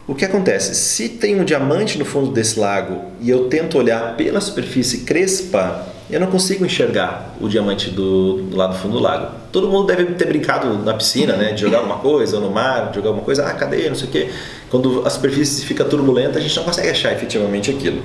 O 0.09 0.15
que 0.15 0.25
acontece? 0.25 0.75
Se 0.77 1.09
tem 1.09 1.41
um 1.41 1.45
diamante 1.45 1.99
no 1.99 2.05
fundo 2.05 2.31
desse 2.31 2.61
lago 2.61 3.07
e 3.21 3.29
eu 3.29 3.49
tento 3.49 3.77
olhar 3.77 4.17
pela 4.17 4.41
superfície 4.41 4.99
crespa, 4.99 5.85
eu 6.09 6.21
não 6.21 6.29
consigo 6.29 6.65
enxergar 6.65 7.35
o 7.41 7.49
diamante 7.49 7.91
do, 7.91 8.43
do 8.43 8.57
lado 8.57 8.75
do 8.75 8.79
fundo 8.79 8.99
do 8.99 9.03
lago. 9.03 9.35
Todo 9.51 9.69
mundo 9.69 9.89
deve 9.89 10.05
ter 10.15 10.27
brincado 10.27 10.79
na 10.79 10.95
piscina, 10.95 11.35
né? 11.37 11.53
De 11.53 11.61
jogar 11.61 11.79
alguma 11.79 11.99
coisa, 11.99 12.37
ou 12.37 12.43
no 12.43 12.51
mar, 12.51 12.91
de 12.91 12.97
jogar 12.97 13.09
alguma 13.09 13.25
coisa, 13.25 13.47
ah, 13.47 13.55
cadê? 13.55 13.89
Não 13.89 13.97
sei 13.97 14.07
o 14.07 14.11
quê. 14.13 14.31
Quando 14.71 15.05
a 15.05 15.11
superfície 15.11 15.67
fica 15.67 15.85
turbulenta, 15.85 16.39
a 16.39 16.41
gente 16.41 16.55
não 16.55 16.63
consegue 16.63 16.89
achar 16.89 17.13
efetivamente 17.13 17.73
aquilo. 17.73 18.01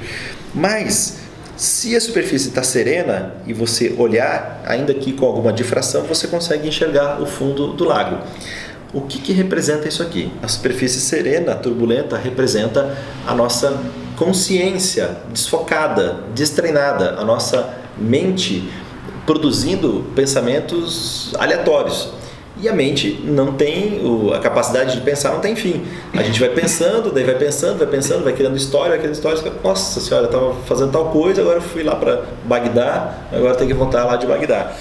Mas, 0.56 1.20
se 1.56 1.96
a 1.96 2.02
superfície 2.02 2.50
está 2.50 2.64
serena 2.64 3.36
e 3.46 3.54
você 3.54 3.94
olhar, 3.96 4.64
ainda 4.66 4.92
que 4.96 5.14
com 5.14 5.28
alguma 5.28 5.54
difração, 5.54 6.02
você 6.04 6.28
consegue 6.28 6.68
enxergar 6.68 7.22
o 7.22 7.28
fundo 7.28 7.74
do 7.74 7.84
lago. 7.84 8.18
O 8.94 9.02
que, 9.02 9.20
que 9.20 9.32
representa 9.32 9.88
isso 9.88 10.04
aqui? 10.04 10.32
A 10.44 10.48
superfície 10.50 11.00
serena, 11.00 11.56
turbulenta, 11.56 12.18
representa 12.18 12.98
a 13.26 13.34
nossa 13.34 13.80
consciência 14.18 15.18
desfocada, 15.32 16.26
destreinada, 16.36 17.16
a 17.18 17.24
nossa 17.24 17.74
mente 17.98 18.70
produzindo 19.26 20.06
pensamentos 20.14 21.34
aleatórios. 21.40 22.12
E 22.62 22.68
a 22.68 22.74
mente 22.74 23.22
não 23.24 23.54
tem, 23.54 24.02
a 24.36 24.40
capacidade 24.40 24.96
de 24.96 25.02
pensar 25.02 25.32
não 25.32 25.40
tem 25.40 25.56
fim. 25.56 25.86
A 26.14 26.22
gente 26.22 26.40
vai 26.40 26.50
pensando, 26.50 27.12
daí 27.12 27.24
vai 27.24 27.36
pensando, 27.36 27.78
vai 27.78 27.88
pensando, 27.88 28.24
vai 28.24 28.34
criando 28.34 28.58
história, 28.58 28.90
vai 28.90 29.00
criando 29.00 29.16
história. 29.16 29.42
Nossa 29.64 30.02
senhora, 30.02 30.26
eu 30.26 30.30
estava 30.30 30.54
fazendo 30.66 30.92
tal 30.92 31.06
coisa, 31.12 31.42
agora 31.42 31.58
eu 31.58 31.62
fui 31.62 31.82
lá 31.82 31.96
para 31.96 32.26
Bagdá, 32.44 33.16
agora 33.32 33.56
tenho 33.56 33.70
que 33.70 33.76
voltar 33.76 34.04
lá 34.04 34.18
de 34.18 34.28
Bagdá. 34.28 34.76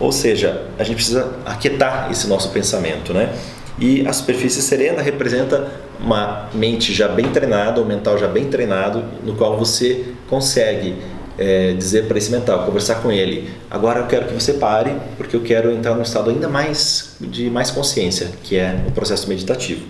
Ou 0.00 0.10
seja, 0.10 0.62
a 0.78 0.82
gente 0.82 0.96
precisa 0.96 1.30
aquietar 1.44 2.10
esse 2.10 2.26
nosso 2.26 2.48
pensamento, 2.50 3.12
né? 3.12 3.32
E 3.78 4.06
a 4.06 4.12
superfície 4.12 4.60
serena 4.60 5.00
representa 5.00 5.70
uma 6.00 6.48
mente 6.54 6.92
já 6.92 7.06
bem 7.06 7.30
treinada, 7.30 7.80
um 7.80 7.84
mental 7.84 8.18
já 8.18 8.26
bem 8.26 8.46
treinado, 8.46 9.04
no 9.22 9.36
qual 9.36 9.58
você 9.58 10.06
consegue 10.28 10.96
é, 11.38 11.72
dizer 11.72 12.06
para 12.06 12.18
esse 12.18 12.30
mental, 12.30 12.66
conversar 12.66 12.96
com 12.96 13.10
ele, 13.10 13.50
agora 13.70 14.00
eu 14.00 14.06
quero 14.06 14.26
que 14.26 14.34
você 14.34 14.54
pare, 14.54 14.94
porque 15.16 15.34
eu 15.34 15.40
quero 15.40 15.72
entrar 15.72 15.94
num 15.94 16.02
estado 16.02 16.28
ainda 16.28 16.48
mais 16.48 17.16
de 17.20 17.48
mais 17.48 17.70
consciência, 17.70 18.28
que 18.42 18.56
é 18.56 18.84
o 18.86 18.90
processo 18.90 19.28
meditativo. 19.28 19.86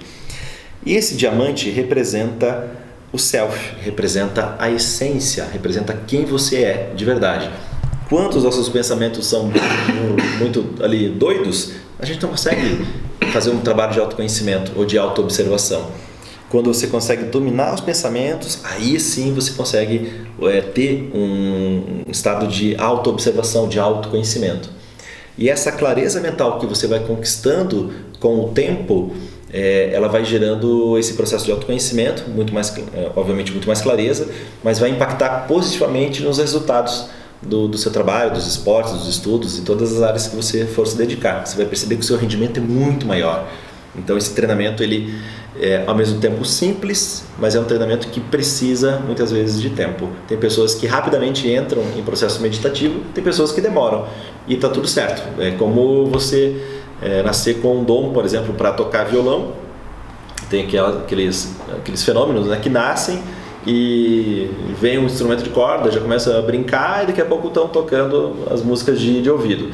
E 0.87 0.95
esse 0.95 1.17
diamante 1.17 1.69
representa 1.71 2.69
o 3.12 3.19
self, 3.19 3.75
representa 3.83 4.55
a 4.59 4.71
essência, 4.71 5.45
representa 5.52 5.97
quem 6.07 6.25
você 6.25 6.62
é 6.62 6.93
de 6.95 7.05
verdade. 7.05 7.50
Quantos 8.11 8.38
os 8.38 8.43
nossos 8.43 8.69
pensamentos 8.69 9.25
são 9.25 9.52
muito 10.40 10.67
ali 10.83 11.09
doidos, 11.09 11.75
a 11.97 12.05
gente 12.05 12.21
não 12.21 12.31
consegue 12.31 12.85
fazer 13.33 13.50
um 13.50 13.61
trabalho 13.61 13.93
de 13.93 14.00
autoconhecimento 14.00 14.73
ou 14.75 14.85
de 14.85 14.99
autoobservação. 14.99 15.87
Quando 16.49 16.75
você 16.75 16.88
consegue 16.88 17.26
dominar 17.26 17.73
os 17.73 17.81
pensamentos, 17.81 18.59
aí 18.64 18.99
sim 18.99 19.33
você 19.33 19.52
consegue 19.52 20.26
é, 20.43 20.61
ter 20.61 21.09
um 21.14 22.02
estado 22.09 22.49
de 22.49 22.75
autoobservação, 22.75 23.69
de 23.69 23.79
autoconhecimento. 23.79 24.69
E 25.38 25.49
essa 25.49 25.71
clareza 25.71 26.21
mental 26.21 26.59
que 26.59 26.67
você 26.67 26.88
vai 26.88 26.99
conquistando 26.99 27.93
com 28.19 28.40
o 28.40 28.49
tempo, 28.49 29.12
é, 29.52 29.90
ela 29.93 30.09
vai 30.09 30.25
gerando 30.25 30.99
esse 30.99 31.14
processo 31.14 31.45
de 31.45 31.52
autoconhecimento, 31.52 32.29
muito 32.29 32.52
mais, 32.52 32.76
é, 32.76 33.09
obviamente 33.14 33.52
muito 33.52 33.69
mais 33.69 33.81
clareza, 33.81 34.29
mas 34.64 34.81
vai 34.81 34.90
impactar 34.90 35.47
positivamente 35.47 36.25
nos 36.25 36.38
resultados 36.38 37.09
do, 37.42 37.68
do, 37.68 37.78
seu 37.78 37.90
trabalho, 37.90 38.32
dos 38.32 38.47
esportes, 38.47 38.92
dos 38.92 39.09
estudos 39.09 39.59
e 39.59 39.62
todas 39.62 39.97
as 39.97 40.02
áreas 40.02 40.26
que 40.28 40.37
você 40.37 40.66
for 40.66 40.87
se 40.87 40.97
dedicar. 40.97 41.47
Você 41.47 41.56
vai 41.56 41.66
perceber 41.66 41.97
que 41.97 42.02
o 42.02 42.04
seu 42.04 42.16
rendimento 42.16 42.59
é 42.59 42.61
muito 42.61 43.06
maior. 43.06 43.49
Então 43.97 44.16
esse 44.16 44.35
treinamento 44.35 44.82
ele 44.82 45.14
é 45.59 45.85
ao 45.87 45.94
mesmo 45.94 46.20
tempo 46.20 46.44
simples, 46.44 47.25
mas 47.38 47.54
é 47.54 47.61
um 47.61 47.64
treinamento 47.64 48.09
que 48.09 48.20
precisa 48.20 48.99
muitas 49.04 49.32
vezes 49.32 49.61
de 49.61 49.70
tempo. 49.70 50.09
Tem 50.28 50.38
pessoas 50.38 50.75
que 50.75 50.87
rapidamente 50.87 51.50
entram 51.50 51.82
em 51.97 52.02
processo 52.02 52.40
meditativo, 52.40 53.00
tem 53.14 53.23
pessoas 53.23 53.52
que 53.52 53.61
demoram 53.61 54.06
e 54.47 54.54
está 54.54 54.68
tudo 54.68 54.87
certo. 54.87 55.23
É 55.40 55.50
como 55.52 56.06
você 56.06 56.62
é, 57.02 57.23
nascer 57.23 57.61
com 57.61 57.78
um 57.78 57.85
dom, 57.85 58.12
por 58.12 58.25
exemplo, 58.25 58.54
para 58.54 58.73
tocar 58.73 59.04
violão. 59.04 59.52
Tem 60.49 60.64
aqueles, 60.64 61.54
aqueles 61.76 62.02
fenômenos 62.04 62.47
né, 62.47 62.59
que 62.61 62.68
nascem 62.68 63.23
e 63.67 64.50
vem 64.81 64.99
um 64.99 65.05
instrumento 65.05 65.43
de 65.43 65.50
corda, 65.50 65.90
já 65.90 66.00
começa 66.00 66.38
a 66.38 66.43
brincar 66.43 67.05
e 67.05 67.07
daqui 67.09 67.21
a 67.21 67.26
pouco 67.26 67.49
estão 67.49 67.69
tocando 67.69 68.49
as 68.50 68.62
músicas 68.62 68.99
de, 68.99 69.21
de 69.21 69.31
ouvido. 69.31 69.71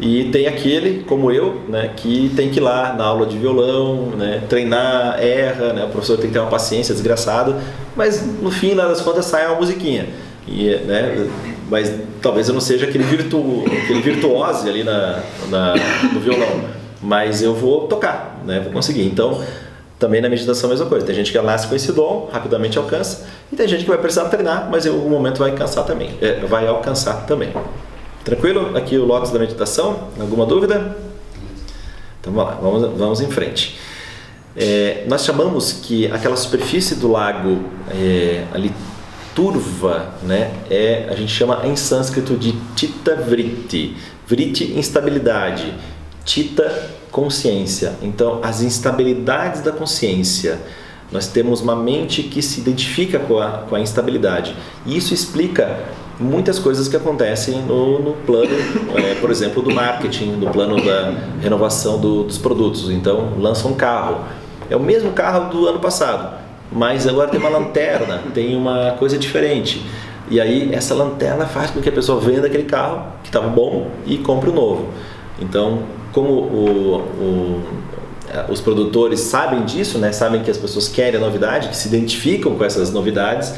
E 0.00 0.24
tem 0.24 0.48
aquele, 0.48 1.04
como 1.04 1.30
eu, 1.30 1.62
né, 1.68 1.92
que 1.96 2.32
tem 2.34 2.50
que 2.50 2.58
ir 2.58 2.62
lá 2.62 2.94
na 2.94 3.04
aula 3.04 3.26
de 3.26 3.38
violão, 3.38 4.08
né, 4.16 4.42
treinar, 4.48 5.22
erra, 5.22 5.72
né, 5.72 5.84
o 5.84 5.88
professor 5.88 6.16
tem 6.16 6.26
que 6.26 6.32
ter 6.32 6.40
uma 6.40 6.50
paciência 6.50 6.92
desgraçada, 6.92 7.56
mas 7.94 8.26
no 8.42 8.50
fim, 8.50 8.74
lá 8.74 8.88
das 8.88 9.00
contas, 9.00 9.26
sai 9.26 9.46
uma 9.46 9.56
musiquinha. 9.56 10.08
E, 10.48 10.68
né, 10.78 11.28
mas 11.70 11.94
talvez 12.20 12.48
eu 12.48 12.54
não 12.54 12.60
seja 12.60 12.86
aquele, 12.86 13.04
virtu, 13.04 13.64
aquele 13.66 14.02
virtuose 14.02 14.68
ali 14.68 14.82
na, 14.82 15.22
na, 15.48 15.74
no 16.12 16.18
violão, 16.18 16.64
mas 17.00 17.40
eu 17.40 17.54
vou 17.54 17.86
tocar, 17.86 18.42
né, 18.44 18.60
vou 18.60 18.72
conseguir. 18.72 19.04
Então, 19.04 19.40
também 19.98 20.20
na 20.20 20.28
meditação 20.28 20.68
a 20.68 20.72
mesma 20.72 20.86
coisa. 20.86 21.06
Tem 21.06 21.14
gente 21.14 21.32
que 21.32 21.40
nasce 21.40 21.66
com 21.66 21.74
esse 21.74 21.92
dom, 21.92 22.28
rapidamente 22.32 22.78
alcança, 22.78 23.26
e 23.52 23.56
tem 23.56 23.66
gente 23.68 23.84
que 23.84 23.90
vai 23.90 23.98
precisar 23.98 24.28
treinar, 24.28 24.68
mas 24.70 24.86
em 24.86 24.90
algum 24.90 25.08
momento 25.08 25.38
vai 25.38 25.52
cansar 25.52 25.84
também, 25.84 26.16
é, 26.20 26.40
vai 26.46 26.66
alcançar 26.66 27.26
também. 27.26 27.52
Tranquilo? 28.24 28.74
Aqui 28.76 28.96
o 28.96 29.04
Lotus 29.04 29.30
da 29.30 29.38
meditação. 29.38 30.08
Alguma 30.18 30.46
dúvida? 30.46 30.96
Então 32.20 32.32
vamos 32.32 32.50
lá, 32.50 32.58
vamos, 32.60 32.98
vamos 32.98 33.20
em 33.20 33.30
frente. 33.30 33.78
É, 34.56 35.04
nós 35.06 35.24
chamamos 35.24 35.72
que 35.72 36.06
aquela 36.10 36.36
superfície 36.36 36.94
do 36.94 37.10
lago 37.10 37.64
é, 37.90 38.44
ali 38.54 38.72
turva, 39.34 40.14
né, 40.22 40.52
é, 40.70 41.06
a 41.10 41.14
gente 41.14 41.32
chama 41.32 41.66
em 41.66 41.76
sânscrito 41.76 42.34
de 42.36 42.52
Tita 42.74 43.16
Vritti. 43.16 43.96
Vritti, 44.26 44.72
instabilidade. 44.78 45.74
Tita, 46.24 46.90
consciência. 47.10 47.94
Então, 48.02 48.40
as 48.42 48.62
instabilidades 48.62 49.60
da 49.60 49.70
consciência. 49.70 50.58
Nós 51.12 51.28
temos 51.28 51.60
uma 51.60 51.76
mente 51.76 52.24
que 52.24 52.42
se 52.42 52.60
identifica 52.60 53.18
com 53.20 53.38
a, 53.38 53.48
com 53.68 53.76
a 53.76 53.80
instabilidade. 53.80 54.56
E 54.84 54.96
isso 54.96 55.14
explica 55.14 55.84
muitas 56.18 56.58
coisas 56.58 56.88
que 56.88 56.96
acontecem 56.96 57.62
no, 57.62 58.00
no 58.00 58.12
plano, 58.12 58.50
é, 58.96 59.14
por 59.16 59.30
exemplo, 59.30 59.62
do 59.62 59.72
marketing, 59.72 60.40
do 60.40 60.48
plano 60.50 60.82
da 60.82 61.12
renovação 61.40 62.00
do, 62.00 62.24
dos 62.24 62.38
produtos. 62.38 62.90
Então, 62.90 63.34
lança 63.38 63.68
um 63.68 63.74
carro. 63.74 64.24
É 64.70 64.76
o 64.76 64.80
mesmo 64.80 65.12
carro 65.12 65.50
do 65.50 65.68
ano 65.68 65.78
passado, 65.78 66.36
mas 66.72 67.06
agora 67.06 67.28
tem 67.28 67.38
uma 67.38 67.50
lanterna, 67.50 68.22
tem 68.32 68.56
uma 68.56 68.92
coisa 68.98 69.18
diferente. 69.18 69.84
E 70.30 70.40
aí, 70.40 70.72
essa 70.72 70.94
lanterna 70.94 71.46
faz 71.46 71.70
com 71.70 71.82
que 71.82 71.88
a 71.88 71.92
pessoa 71.92 72.18
venda 72.18 72.46
aquele 72.46 72.64
carro 72.64 73.04
que 73.22 73.28
estava 73.28 73.46
bom 73.46 73.90
e 74.06 74.16
compre 74.18 74.48
o 74.48 74.52
novo. 74.54 74.88
Então, 75.38 75.82
como 76.14 76.30
o, 76.32 77.00
o, 77.00 77.62
os 78.48 78.60
produtores 78.60 79.20
sabem 79.20 79.64
disso, 79.64 79.98
né, 79.98 80.12
sabem 80.12 80.42
que 80.42 80.50
as 80.50 80.56
pessoas 80.56 80.88
querem 80.88 81.16
a 81.16 81.20
novidade, 81.20 81.68
que 81.68 81.76
se 81.76 81.88
identificam 81.88 82.54
com 82.54 82.64
essas 82.64 82.92
novidades, 82.92 83.52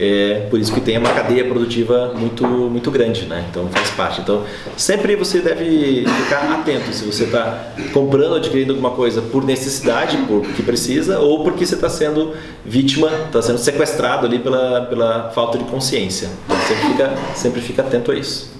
é 0.00 0.46
por 0.48 0.60
isso 0.60 0.72
que 0.72 0.80
tem 0.80 0.96
uma 0.96 1.12
cadeia 1.12 1.44
produtiva 1.44 2.14
muito, 2.14 2.46
muito 2.46 2.88
grande, 2.88 3.26
né? 3.26 3.44
Então 3.50 3.66
faz 3.68 3.90
parte. 3.90 4.20
Então 4.20 4.44
sempre 4.76 5.16
você 5.16 5.40
deve 5.40 6.06
ficar 6.06 6.60
atento 6.60 6.92
se 6.92 7.04
você 7.04 7.24
está 7.24 7.72
comprando, 7.92 8.36
adquirindo 8.36 8.72
alguma 8.72 8.92
coisa 8.92 9.20
por 9.20 9.44
necessidade, 9.44 10.16
porque 10.28 10.62
precisa, 10.62 11.18
ou 11.18 11.42
porque 11.42 11.66
você 11.66 11.74
está 11.74 11.88
sendo 11.88 12.32
vítima, 12.64 13.10
está 13.26 13.42
sendo 13.42 13.58
sequestrado 13.58 14.24
ali 14.24 14.38
pela, 14.38 14.82
pela 14.82 15.30
falta 15.34 15.58
de 15.58 15.64
consciência. 15.64 16.28
Então 16.44 16.56
sempre 16.60 16.86
fica, 16.86 17.14
sempre 17.34 17.60
fica 17.60 17.82
atento 17.82 18.12
a 18.12 18.14
isso. 18.14 18.52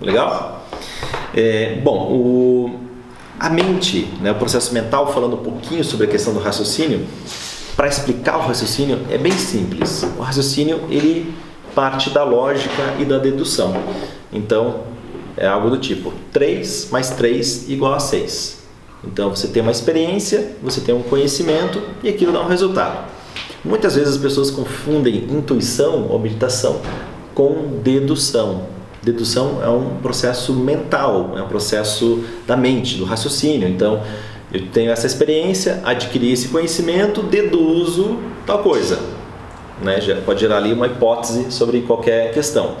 Legal? 0.00 0.61
É, 1.34 1.80
bom, 1.82 2.12
o 2.12 2.80
A 3.40 3.48
mente, 3.48 4.08
né, 4.20 4.30
o 4.30 4.34
processo 4.34 4.72
mental, 4.72 5.12
falando 5.12 5.34
um 5.34 5.42
pouquinho 5.42 5.82
sobre 5.82 6.06
a 6.06 6.08
questão 6.08 6.32
do 6.32 6.40
raciocínio, 6.40 7.06
para 7.74 7.88
explicar 7.88 8.36
o 8.36 8.42
raciocínio 8.42 9.00
é 9.10 9.18
bem 9.18 9.32
simples. 9.32 10.02
O 10.18 10.22
raciocínio 10.22 10.80
ele 10.90 11.34
parte 11.74 12.10
da 12.10 12.22
lógica 12.22 12.94
e 12.98 13.04
da 13.04 13.18
dedução. 13.18 13.74
Então, 14.32 14.82
é 15.36 15.46
algo 15.46 15.70
do 15.70 15.78
tipo 15.78 16.12
3 16.32 16.90
mais 16.90 17.10
3 17.10 17.70
igual 17.70 17.94
a 17.94 18.00
6. 18.00 18.62
Então, 19.04 19.30
você 19.30 19.48
tem 19.48 19.62
uma 19.62 19.72
experiência, 19.72 20.56
você 20.62 20.80
tem 20.80 20.94
um 20.94 21.02
conhecimento 21.02 21.82
e 22.02 22.08
aquilo 22.08 22.32
dá 22.32 22.40
um 22.42 22.46
resultado. 22.46 23.10
Muitas 23.64 23.96
vezes 23.96 24.16
as 24.16 24.20
pessoas 24.20 24.50
confundem 24.50 25.24
intuição 25.30 26.08
ou 26.08 26.18
meditação 26.18 26.80
com 27.34 27.80
dedução. 27.82 28.66
Dedução 29.02 29.60
é 29.62 29.68
um 29.68 29.96
processo 30.00 30.54
mental, 30.54 31.32
é 31.36 31.42
um 31.42 31.48
processo 31.48 32.24
da 32.46 32.56
mente, 32.56 32.96
do 32.96 33.04
raciocínio. 33.04 33.68
Então, 33.68 34.00
eu 34.52 34.68
tenho 34.68 34.92
essa 34.92 35.06
experiência, 35.06 35.80
adquiri 35.84 36.30
esse 36.30 36.48
conhecimento, 36.48 37.20
deduzo 37.22 38.18
tal 38.46 38.60
coisa. 38.60 39.00
Né? 39.80 39.98
Pode 40.24 40.40
gerar 40.40 40.58
ali 40.58 40.72
uma 40.72 40.86
hipótese 40.86 41.50
sobre 41.50 41.80
qualquer 41.82 42.32
questão. 42.32 42.76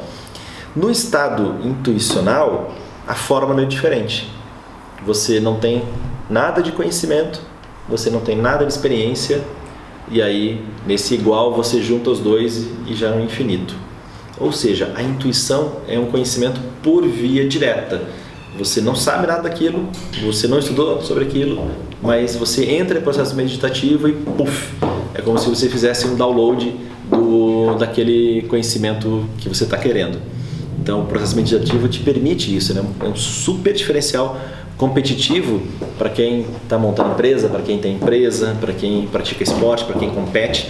No 0.76 0.90
estado 0.90 1.56
intuicional, 1.64 2.72
a 3.06 3.14
forma 3.14 3.60
é 3.60 3.64
diferente. 3.64 4.30
Você 5.04 5.40
não 5.40 5.56
tem 5.56 5.82
nada 6.30 6.62
de 6.62 6.70
conhecimento, 6.70 7.40
você 7.88 8.10
não 8.10 8.20
tem 8.20 8.36
nada 8.36 8.64
de 8.64 8.72
experiência, 8.72 9.42
e 10.08 10.22
aí 10.22 10.64
nesse 10.86 11.14
igual 11.14 11.52
você 11.52 11.82
junta 11.82 12.10
os 12.10 12.20
dois 12.20 12.68
e 12.86 12.94
já 12.94 13.08
é 13.08 13.12
um 13.12 13.24
infinito. 13.24 13.74
Ou 14.38 14.52
seja, 14.52 14.92
a 14.94 15.02
intuição 15.02 15.78
é 15.88 15.98
um 15.98 16.06
conhecimento 16.06 16.60
por 16.82 17.06
via 17.06 17.48
direta 17.48 18.00
você 18.56 18.80
não 18.82 18.94
sabe 18.94 19.26
nada 19.26 19.42
daquilo, 19.42 19.88
você 20.22 20.46
não 20.46 20.58
estudou 20.58 21.00
sobre 21.00 21.24
aquilo, 21.24 21.70
mas 22.02 22.36
você 22.36 22.66
entra 22.66 22.98
em 22.98 23.02
processo 23.02 23.34
meditativo 23.34 24.08
e 24.08 24.12
puff, 24.12 24.74
é 25.14 25.22
como 25.22 25.38
se 25.38 25.48
você 25.48 25.68
fizesse 25.68 26.06
um 26.06 26.16
download 26.16 26.74
do, 27.10 27.74
daquele 27.76 28.42
conhecimento 28.48 29.24
que 29.38 29.48
você 29.48 29.64
está 29.64 29.78
querendo. 29.78 30.18
Então, 30.78 31.02
o 31.02 31.06
processo 31.06 31.34
meditativo 31.34 31.88
te 31.88 32.00
permite 32.00 32.54
isso, 32.54 32.74
né? 32.74 32.84
é 33.00 33.04
um 33.04 33.16
super 33.16 33.72
diferencial 33.72 34.38
competitivo 34.76 35.62
para 35.96 36.10
quem 36.10 36.44
está 36.62 36.76
montando 36.76 37.12
empresa, 37.12 37.48
para 37.48 37.62
quem 37.62 37.78
tem 37.78 37.94
empresa, 37.94 38.56
para 38.60 38.72
quem 38.72 39.06
pratica 39.06 39.42
esporte, 39.42 39.84
para 39.84 39.98
quem 39.98 40.10
compete 40.10 40.68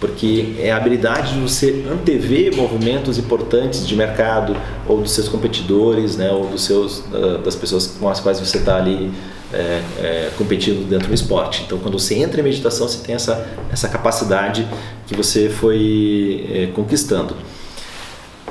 porque 0.00 0.54
é 0.58 0.72
a 0.72 0.78
habilidade 0.78 1.34
de 1.34 1.40
você 1.40 1.84
antever 1.88 2.56
movimentos 2.56 3.18
importantes 3.18 3.86
de 3.86 3.94
mercado 3.94 4.56
ou 4.88 5.02
dos 5.02 5.12
seus 5.12 5.28
competidores, 5.28 6.16
né, 6.16 6.30
ou 6.30 6.46
dos 6.46 6.64
seus, 6.64 7.04
das 7.44 7.54
pessoas 7.54 7.86
com 7.86 8.08
as 8.08 8.18
quais 8.18 8.40
você 8.40 8.56
está 8.56 8.76
ali 8.76 9.12
é, 9.52 9.82
é, 9.98 10.30
competindo 10.38 10.88
dentro 10.88 11.08
do 11.08 11.14
esporte. 11.14 11.64
Então, 11.66 11.78
quando 11.78 11.98
você 11.98 12.14
entra 12.14 12.40
em 12.40 12.44
meditação, 12.44 12.88
você 12.88 13.04
tem 13.04 13.14
essa, 13.14 13.46
essa 13.70 13.88
capacidade 13.88 14.66
que 15.06 15.14
você 15.14 15.48
foi 15.48 16.46
é, 16.50 16.66
conquistando. 16.68 17.36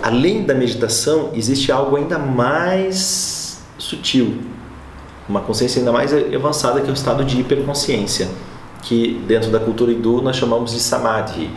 Além 0.01 0.43
da 0.43 0.53
meditação, 0.53 1.31
existe 1.33 1.71
algo 1.71 1.95
ainda 1.95 2.19
mais 2.19 3.61
sutil, 3.77 4.37
uma 5.27 5.41
consciência 5.41 5.79
ainda 5.79 5.91
mais 5.91 6.13
avançada 6.13 6.81
que 6.81 6.87
é 6.87 6.91
o 6.91 6.93
estado 6.93 7.23
de 7.23 7.39
hiperconsciência 7.39 8.27
que 8.81 9.21
dentro 9.27 9.51
da 9.51 9.59
cultura 9.59 9.91
hindu 9.91 10.21
nós 10.21 10.35
chamamos 10.35 10.71
de 10.71 10.79
samadhi. 10.79 11.49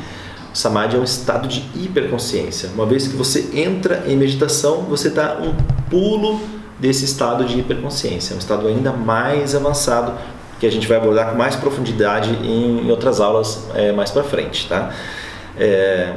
Samadhi 0.53 0.97
é 0.97 0.99
um 0.99 1.05
estado 1.05 1.49
de 1.49 1.65
hiperconsciência. 1.75 2.71
Uma 2.75 2.85
vez 2.85 3.07
que 3.07 3.17
você 3.17 3.51
entra 3.55 4.05
em 4.07 4.17
meditação, 4.17 4.83
você 4.83 5.09
dá 5.09 5.39
um 5.41 5.55
pulo 5.89 6.41
desse 6.79 7.05
estado 7.05 7.45
de 7.45 7.59
hiperconsciência, 7.59 8.35
é 8.35 8.37
um 8.37 8.39
estado 8.39 8.67
ainda 8.67 8.93
mais 8.93 9.55
avançado 9.55 10.13
que 10.59 10.67
a 10.67 10.71
gente 10.71 10.87
vai 10.87 10.97
abordar 10.97 11.31
com 11.31 11.37
mais 11.37 11.57
profundidade 11.57 12.31
em 12.45 12.91
outras 12.91 13.21
aulas 13.21 13.67
é, 13.75 13.93
mais 13.93 14.11
para 14.11 14.23
frente, 14.23 14.69
tá? 14.69 14.93
É, 15.59 16.15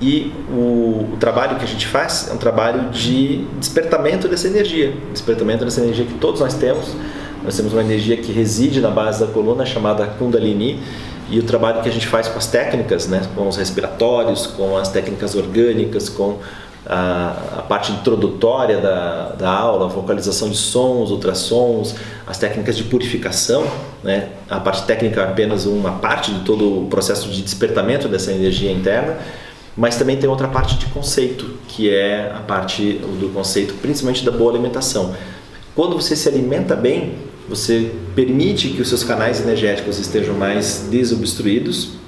e 0.00 0.32
o, 0.50 1.12
o, 1.12 1.16
trabalho 1.18 1.56
que 1.56 1.64
a 1.64 1.68
gente 1.68 1.86
faz 1.86 2.28
é 2.30 2.32
um 2.32 2.36
trabalho 2.36 2.90
de 2.90 3.44
despertamento 3.58 4.28
dessa 4.28 4.46
energia, 4.46 4.94
despertamento 5.12 5.64
dessa 5.64 5.80
energia 5.80 6.04
que 6.04 6.14
todos 6.14 6.40
nós 6.40 6.54
temos 6.54 6.94
nós 7.48 7.56
temos 7.56 7.72
uma 7.72 7.80
energia 7.80 8.14
que 8.18 8.30
reside 8.30 8.78
na 8.78 8.90
base 8.90 9.24
da 9.24 9.32
coluna 9.32 9.64
chamada 9.64 10.06
Kundalini 10.06 10.82
e 11.30 11.38
o 11.38 11.42
trabalho 11.42 11.80
que 11.80 11.88
a 11.88 11.92
gente 11.92 12.06
faz 12.06 12.28
com 12.28 12.36
as 12.36 12.46
técnicas, 12.46 13.08
né, 13.08 13.22
com 13.34 13.48
os 13.48 13.56
respiratórios, 13.56 14.46
com 14.46 14.76
as 14.76 14.90
técnicas 14.90 15.34
orgânicas, 15.34 16.10
com 16.10 16.36
a, 16.84 17.36
a 17.56 17.62
parte 17.62 17.90
introdutória 17.90 18.82
da, 18.82 19.30
da 19.30 19.50
aula, 19.50 19.86
a 19.86 19.88
vocalização 19.88 20.50
de 20.50 20.58
sons, 20.58 21.10
ultrassons, 21.10 21.94
as 22.26 22.36
técnicas 22.36 22.76
de 22.76 22.84
purificação, 22.84 23.66
né, 24.04 24.28
a 24.50 24.60
parte 24.60 24.82
técnica 24.82 25.22
é 25.22 25.24
apenas 25.24 25.64
uma 25.64 25.92
parte 25.92 26.30
de 26.30 26.40
todo 26.40 26.82
o 26.82 26.86
processo 26.88 27.30
de 27.30 27.40
despertamento 27.40 28.08
dessa 28.08 28.30
energia 28.30 28.70
interna, 28.70 29.16
mas 29.74 29.96
também 29.96 30.18
tem 30.18 30.28
outra 30.28 30.48
parte 30.48 30.76
de 30.76 30.84
conceito, 30.86 31.46
que 31.66 31.88
é 31.88 32.30
a 32.30 32.40
parte 32.40 33.00
do 33.18 33.32
conceito 33.32 33.72
principalmente 33.80 34.22
da 34.22 34.30
boa 34.30 34.52
alimentação. 34.52 35.14
Quando 35.74 35.94
você 35.94 36.16
se 36.16 36.28
alimenta 36.28 36.74
bem, 36.74 37.28
você 37.48 37.92
permite 38.14 38.68
que 38.70 38.82
os 38.82 38.88
seus 38.88 39.02
canais 39.02 39.40
energéticos 39.40 39.98
estejam 39.98 40.34
mais 40.34 40.86
desobstruídos 40.90 41.98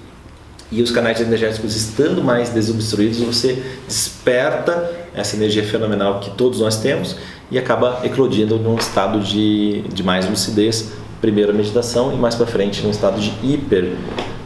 e 0.70 0.82
os 0.82 0.90
canais 0.90 1.20
energéticos 1.20 1.74
estando 1.74 2.22
mais 2.22 2.50
desobstruídos, 2.50 3.18
você 3.18 3.60
desperta 3.88 5.08
essa 5.14 5.34
energia 5.34 5.64
fenomenal 5.64 6.20
que 6.20 6.30
todos 6.30 6.60
nós 6.60 6.76
temos 6.76 7.16
e 7.50 7.58
acaba 7.58 8.00
eclodindo 8.04 8.56
num 8.56 8.76
estado 8.76 9.18
de, 9.20 9.82
de 9.92 10.02
mais 10.04 10.28
lucidez, 10.28 10.92
primeiro 11.20 11.50
a 11.50 11.54
meditação 11.54 12.12
e 12.12 12.16
mais 12.16 12.36
para 12.36 12.46
frente 12.46 12.82
num 12.82 12.90
estado 12.90 13.20
de 13.20 13.32
hiper 13.42 13.96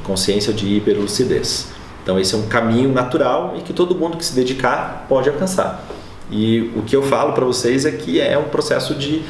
consciência 0.03 0.53
de 0.53 0.67
hiper 0.67 0.99
lucidez. 0.99 1.69
Então 2.03 2.19
esse 2.19 2.35
é 2.35 2.39
um 2.39 2.47
caminho 2.47 2.93
natural 2.93 3.55
e 3.59 3.63
que 3.63 3.73
todo 3.73 3.95
mundo 3.95 4.17
que 4.17 4.25
se 4.25 4.35
dedicar 4.35 5.07
pode 5.09 5.29
alcançar. 5.29 5.87
E 6.31 6.73
o 6.75 6.83
que 6.83 6.97
eu 6.97 7.03
falo 7.03 7.33
para 7.33 7.45
vocês 7.45 7.85
é 7.85 7.91
que 7.91 8.21
é 8.21 8.39
um 8.39 8.45
processo 8.45 8.95
de 8.95 9.23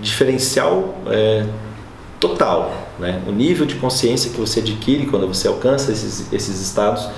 diferencial 0.00 0.94
é, 1.06 1.44
total. 2.18 2.88
Né? 2.98 3.20
O 3.26 3.32
nível 3.32 3.66
de 3.66 3.76
consciência 3.76 4.30
que 4.30 4.38
você 4.38 4.60
adquire 4.60 5.06
quando 5.06 5.26
você 5.26 5.48
alcança 5.48 5.90
esses, 5.90 6.32
esses 6.32 6.60
estados 6.60 7.08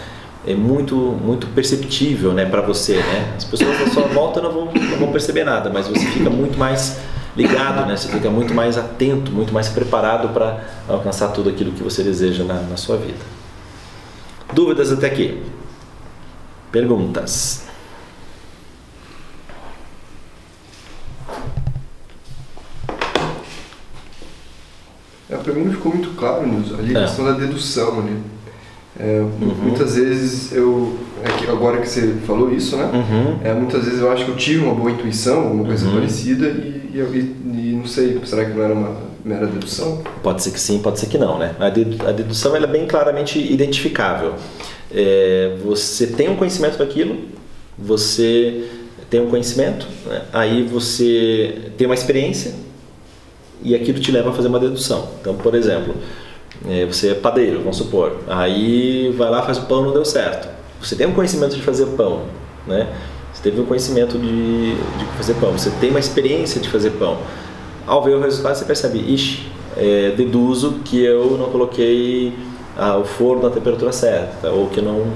é 0.46 0.54
muito 0.54 0.96
muito 0.96 1.46
perceptível 1.48 2.32
né, 2.32 2.44
para 2.44 2.60
você. 2.60 2.96
Né? 2.96 3.34
As 3.36 3.44
pessoas 3.44 3.78
da 3.78 3.86
sua 3.88 4.04
volta 4.04 4.40
não 4.40 4.52
vão, 4.52 4.64
não 4.66 4.98
vão 4.98 5.12
perceber 5.12 5.44
nada, 5.44 5.70
mas 5.70 5.88
você 5.88 6.06
fica 6.06 6.30
muito 6.30 6.58
mais 6.58 6.98
ligado, 7.36 7.86
né? 7.86 7.96
você 7.96 8.08
fica 8.08 8.30
muito 8.30 8.54
mais 8.54 8.76
atento, 8.76 9.32
muito 9.32 9.52
mais 9.52 9.68
preparado 9.68 10.28
para 10.28 10.64
alcançar 10.88 11.28
tudo 11.28 11.48
aquilo 11.48 11.72
que 11.72 11.82
você 11.82 12.02
deseja 12.02 12.44
na, 12.44 12.54
na 12.54 12.76
sua 12.76 12.96
vida. 12.96 13.24
Dúvidas 14.52 14.92
até 14.92 15.06
aqui? 15.06 15.42
Perguntas? 16.70 17.71
Para 25.42 25.52
mim 25.52 25.64
não 25.64 25.72
ficou 25.72 25.92
muito 25.92 26.10
claro, 26.16 26.46
Nilson, 26.46 26.76
ali 26.76 26.96
a 26.96 27.00
é. 27.00 27.02
questão 27.04 27.24
da 27.24 27.32
dedução 27.32 28.00
ali. 28.00 28.16
É, 28.98 29.20
uhum. 29.20 29.54
Muitas 29.62 29.96
vezes 29.96 30.52
eu. 30.52 30.98
É 31.24 31.50
agora 31.50 31.80
que 31.80 31.88
você 31.88 32.14
falou 32.26 32.52
isso, 32.52 32.76
né? 32.76 32.90
Uhum. 32.92 33.38
É, 33.42 33.54
muitas 33.54 33.84
vezes 33.84 34.00
eu 34.00 34.10
acho 34.10 34.24
que 34.24 34.30
eu 34.30 34.36
tive 34.36 34.64
uma 34.64 34.74
boa 34.74 34.90
intuição, 34.90 35.42
alguma 35.42 35.64
coisa 35.64 35.86
uhum. 35.86 35.94
parecida, 35.94 36.48
e, 36.48 36.90
e, 36.94 36.98
e, 36.98 37.76
não 37.76 37.86
sei, 37.86 38.20
será 38.24 38.44
que 38.44 38.52
não 38.52 38.62
era 38.62 38.74
uma 38.74 38.96
mera 39.24 39.46
dedução? 39.46 40.02
Pode 40.22 40.42
ser 40.42 40.50
que 40.50 40.60
sim, 40.60 40.80
pode 40.80 40.98
ser 40.98 41.06
que 41.06 41.16
não, 41.16 41.38
né? 41.38 41.54
A 41.58 41.70
dedução 42.12 42.54
ela 42.54 42.66
é 42.66 42.70
bem 42.70 42.86
claramente 42.86 43.38
identificável. 43.38 44.34
É, 44.90 45.56
você 45.64 46.06
tem 46.08 46.28
um 46.28 46.36
conhecimento 46.36 46.78
daquilo, 46.78 47.16
você 47.78 48.68
tem 49.08 49.20
um 49.20 49.30
conhecimento, 49.30 49.86
né? 50.06 50.22
aí 50.32 50.62
você 50.62 51.70
tem 51.76 51.86
uma 51.86 51.94
experiência, 51.94 52.52
e 53.62 53.74
aquilo 53.74 54.00
te 54.00 54.10
leva 54.10 54.30
a 54.30 54.32
fazer 54.32 54.48
uma 54.48 54.58
dedução. 54.58 55.08
Então, 55.20 55.34
por 55.34 55.54
exemplo, 55.54 55.94
é, 56.68 56.86
você 56.86 57.10
é 57.10 57.14
padeiro, 57.14 57.58
vamos 57.58 57.76
supor, 57.76 58.18
aí 58.28 59.14
vai 59.16 59.30
lá 59.30 59.42
faz 59.42 59.58
o 59.58 59.62
pão 59.62 59.82
não 59.82 59.92
deu 59.92 60.04
certo. 60.04 60.48
Você 60.80 60.96
tem 60.96 61.06
um 61.06 61.12
conhecimento 61.12 61.54
de 61.54 61.62
fazer 61.62 61.86
pão, 61.96 62.22
né? 62.66 62.88
Você 63.32 63.42
teve 63.42 63.60
um 63.60 63.64
conhecimento 63.64 64.18
de, 64.18 64.74
de 64.74 65.04
fazer 65.16 65.34
pão, 65.34 65.52
você 65.52 65.70
tem 65.80 65.90
uma 65.90 66.00
experiência 66.00 66.60
de 66.60 66.68
fazer 66.68 66.90
pão. 66.90 67.18
Ao 67.86 68.02
ver 68.02 68.14
o 68.14 68.20
resultado, 68.20 68.54
você 68.54 68.64
percebe, 68.64 68.98
ixi, 68.98 69.50
é, 69.76 70.12
deduzo 70.16 70.80
que 70.84 71.02
eu 71.02 71.36
não 71.38 71.50
coloquei 71.50 72.34
ah, 72.76 72.96
o 72.96 73.04
forno 73.04 73.42
na 73.42 73.50
temperatura 73.50 73.92
certa, 73.92 74.50
ou 74.50 74.68
que 74.68 74.80
não, 74.80 75.06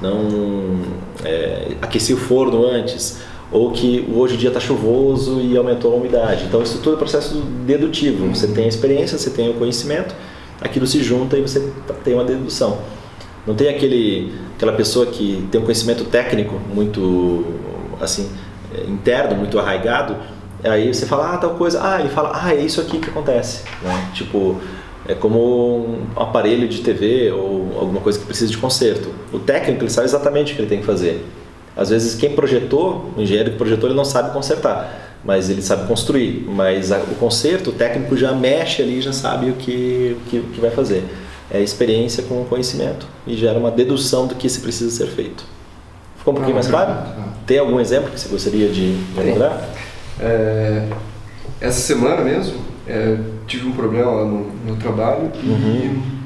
não 0.00 0.80
é, 1.24 1.72
aqueci 1.82 2.12
o 2.12 2.16
forno 2.16 2.66
antes, 2.66 3.20
ou 3.52 3.70
que 3.72 4.08
hoje 4.14 4.34
o 4.34 4.38
dia 4.38 4.48
está 4.48 4.60
chuvoso 4.60 5.40
e 5.40 5.56
aumentou 5.56 5.92
a 5.92 5.96
umidade. 5.96 6.44
Então 6.44 6.62
isso 6.62 6.78
tudo 6.78 6.96
é 6.96 6.98
processo 6.98 7.34
dedutivo. 7.66 8.28
Você 8.28 8.46
tem 8.48 8.64
a 8.64 8.68
experiência, 8.68 9.18
você 9.18 9.30
tem 9.30 9.50
o 9.50 9.54
conhecimento, 9.54 10.14
aquilo 10.60 10.86
se 10.86 11.02
junta 11.02 11.36
e 11.36 11.42
você 11.42 11.72
tem 12.04 12.14
uma 12.14 12.24
dedução. 12.24 12.78
Não 13.46 13.54
tem 13.54 13.68
aquele 13.68 14.32
aquela 14.56 14.72
pessoa 14.72 15.06
que 15.06 15.46
tem 15.50 15.60
um 15.60 15.64
conhecimento 15.64 16.04
técnico 16.04 16.60
muito 16.72 17.44
assim 18.00 18.28
interno, 18.86 19.34
muito 19.34 19.58
arraigado 19.58 20.16
Aí 20.64 20.92
você 20.92 21.06
fala, 21.06 21.34
ah, 21.34 21.38
tal 21.38 21.50
coisa. 21.54 21.80
Ah, 21.82 22.00
ele 22.00 22.08
fala, 22.08 22.32
ah, 22.34 22.54
é 22.54 22.60
isso 22.60 22.80
aqui 22.80 22.98
que 22.98 23.08
acontece. 23.08 23.64
Né? 23.82 24.10
Tipo, 24.14 24.60
é 25.06 25.14
como 25.14 25.38
um 25.38 26.06
aparelho 26.16 26.68
de 26.68 26.82
TV 26.82 27.30
ou 27.30 27.78
alguma 27.78 28.00
coisa 28.00 28.18
que 28.18 28.26
precisa 28.26 28.50
de 28.50 28.58
conserto. 28.58 29.10
O 29.32 29.38
técnico 29.38 29.82
ele 29.82 29.90
sabe 29.90 30.06
exatamente 30.06 30.52
o 30.52 30.56
que 30.56 30.62
ele 30.62 30.68
tem 30.68 30.80
que 30.80 30.86
fazer. 30.86 31.24
Às 31.76 31.90
vezes 31.90 32.14
quem 32.14 32.34
projetou, 32.34 33.12
o 33.16 33.20
engenheiro 33.20 33.52
que 33.52 33.56
projetou, 33.56 33.88
ele 33.88 33.96
não 33.96 34.04
sabe 34.04 34.32
consertar, 34.32 35.18
mas 35.24 35.48
ele 35.48 35.62
sabe 35.62 35.86
construir. 35.86 36.44
Mas 36.48 36.92
a, 36.92 36.98
o 36.98 37.14
conserto, 37.16 37.70
o 37.70 37.72
técnico 37.72 38.16
já 38.16 38.32
mexe 38.32 38.82
ali, 38.82 39.00
já 39.00 39.12
sabe 39.12 39.50
o 39.50 39.54
que, 39.54 40.16
o 40.18 40.30
que, 40.30 40.38
o 40.38 40.42
que 40.44 40.60
vai 40.60 40.70
fazer. 40.70 41.04
É 41.50 41.60
experiência 41.60 42.22
com 42.22 42.44
conhecimento 42.44 43.06
e 43.26 43.36
gera 43.36 43.58
uma 43.58 43.70
dedução 43.70 44.26
do 44.26 44.34
que 44.34 44.48
se 44.48 44.60
precisa 44.60 44.90
ser 44.90 45.08
feito. 45.08 45.44
Ficou 46.16 46.32
um 46.32 46.36
pouquinho 46.36 46.54
mais 46.54 46.68
claro? 46.68 46.94
Tem 47.46 47.58
algum 47.58 47.80
exemplo 47.80 48.10
que 48.10 48.20
você 48.20 48.28
gostaria 48.28 48.68
de 48.68 48.96
lembrar? 49.16 49.68
É, 50.20 50.86
essa 51.60 51.80
semana 51.80 52.22
mesmo, 52.22 52.60
é, 52.86 53.16
tive 53.46 53.66
um 53.68 53.72
problema 53.72 54.10
lá 54.10 54.24
no, 54.24 54.46
no 54.66 54.76
trabalho 54.76 55.30
uhum. 55.42 56.02
e 56.06 56.20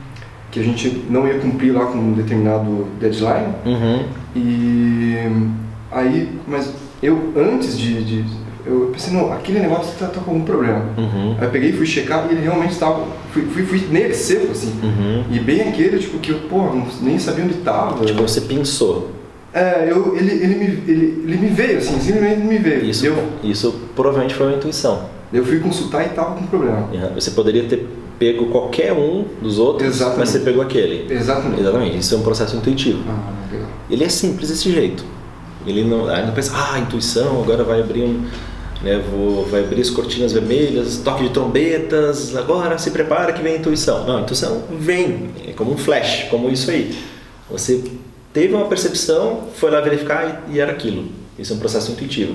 que 0.50 0.60
a 0.60 0.62
gente 0.62 1.04
não 1.10 1.26
ia 1.26 1.38
cumprir 1.38 1.72
lá 1.72 1.86
com 1.86 1.98
um 1.98 2.12
determinado 2.12 2.86
deadline. 3.00 3.54
Uhum. 3.66 4.04
E 4.36 4.93
aí, 5.90 6.28
mas 6.46 6.72
eu 7.02 7.32
antes 7.36 7.78
de, 7.78 8.04
de 8.04 8.44
eu 8.66 8.90
pensei, 8.92 9.12
não, 9.12 9.30
aquele 9.30 9.60
negócio 9.60 9.92
tá, 9.98 10.06
tá 10.06 10.20
com 10.20 10.30
algum 10.30 10.44
problema. 10.44 10.82
Uhum. 10.96 11.36
Aí 11.38 11.44
eu 11.44 11.50
peguei, 11.50 11.72
fui 11.72 11.84
checar 11.84 12.26
e 12.28 12.32
ele 12.32 12.40
realmente 12.40 12.72
estava. 12.72 13.06
Fui, 13.30 13.42
fui, 13.42 13.62
fui 13.64 13.86
nele 13.90 14.14
seco, 14.14 14.52
assim. 14.52 14.72
Uhum. 14.82 15.24
E 15.30 15.38
bem 15.38 15.68
aquele, 15.68 15.98
tipo, 15.98 16.18
que 16.18 16.30
eu, 16.30 16.38
pô, 16.48 16.62
nem 17.02 17.18
sabia 17.18 17.44
onde 17.44 17.58
estava. 17.58 18.04
Tipo, 18.06 18.22
você 18.22 18.40
pensou. 18.40 19.10
É, 19.52 19.86
eu, 19.88 20.16
ele, 20.16 20.32
ele, 20.32 20.54
me, 20.54 20.64
ele, 20.64 21.24
ele 21.26 21.36
me 21.36 21.48
veio, 21.48 21.78
assim, 21.78 22.00
simplesmente 22.00 22.40
me 22.40 22.58
veio. 22.58 22.86
Isso, 22.86 23.06
eu, 23.06 23.16
isso 23.42 23.80
provavelmente 23.94 24.34
foi 24.34 24.46
uma 24.46 24.56
intuição. 24.56 25.10
Eu 25.32 25.44
fui 25.44 25.60
consultar 25.60 26.06
e 26.06 26.08
tava 26.08 26.34
com 26.34 26.46
problema. 26.46 26.88
Uhum. 26.92 27.14
Você 27.14 27.32
poderia 27.32 27.64
ter 27.64 27.86
pego 28.18 28.46
qualquer 28.46 28.92
um 28.92 29.24
dos 29.40 29.58
outros, 29.58 29.88
Exatamente. 29.88 30.18
mas 30.18 30.28
você 30.30 30.38
pegou 30.40 30.62
aquele. 30.62 31.12
Exatamente. 31.12 31.60
Exatamente. 31.60 31.98
Isso 31.98 32.14
é 32.14 32.18
um 32.18 32.22
processo 32.22 32.56
intuitivo. 32.56 33.02
Ah, 33.08 33.32
legal. 33.52 33.68
Ele 33.90 34.04
é 34.04 34.08
simples 34.08 34.48
desse 34.48 34.70
jeito. 34.70 35.04
Ele 35.66 35.84
não, 35.84 36.06
não 36.06 36.34
pensa, 36.34 36.52
ah, 36.54 36.78
intuição, 36.78 37.42
agora 37.42 37.64
vai 37.64 37.80
abrir 37.80 38.02
um, 38.02 38.26
né, 38.82 39.02
vou, 39.10 39.46
vai 39.46 39.64
abrir 39.64 39.80
as 39.80 39.88
cortinas 39.88 40.32
vermelhas, 40.32 40.98
toque 40.98 41.24
de 41.24 41.30
trombetas, 41.30 42.36
agora 42.36 42.76
se 42.76 42.90
prepara 42.90 43.32
que 43.32 43.42
vem 43.42 43.54
a 43.54 43.58
intuição. 43.58 44.06
Não, 44.06 44.18
a 44.18 44.20
intuição 44.20 44.64
vem, 44.78 45.30
é 45.48 45.52
como 45.52 45.72
um 45.72 45.78
flash, 45.78 46.26
como 46.30 46.50
isso 46.50 46.70
aí. 46.70 46.94
Você 47.50 47.82
teve 48.32 48.54
uma 48.54 48.66
percepção, 48.66 49.44
foi 49.54 49.70
lá 49.70 49.80
verificar 49.80 50.44
e, 50.48 50.56
e 50.56 50.60
era 50.60 50.72
aquilo. 50.72 51.08
Isso 51.38 51.54
é 51.54 51.56
um 51.56 51.58
processo 51.58 51.90
intuitivo. 51.92 52.34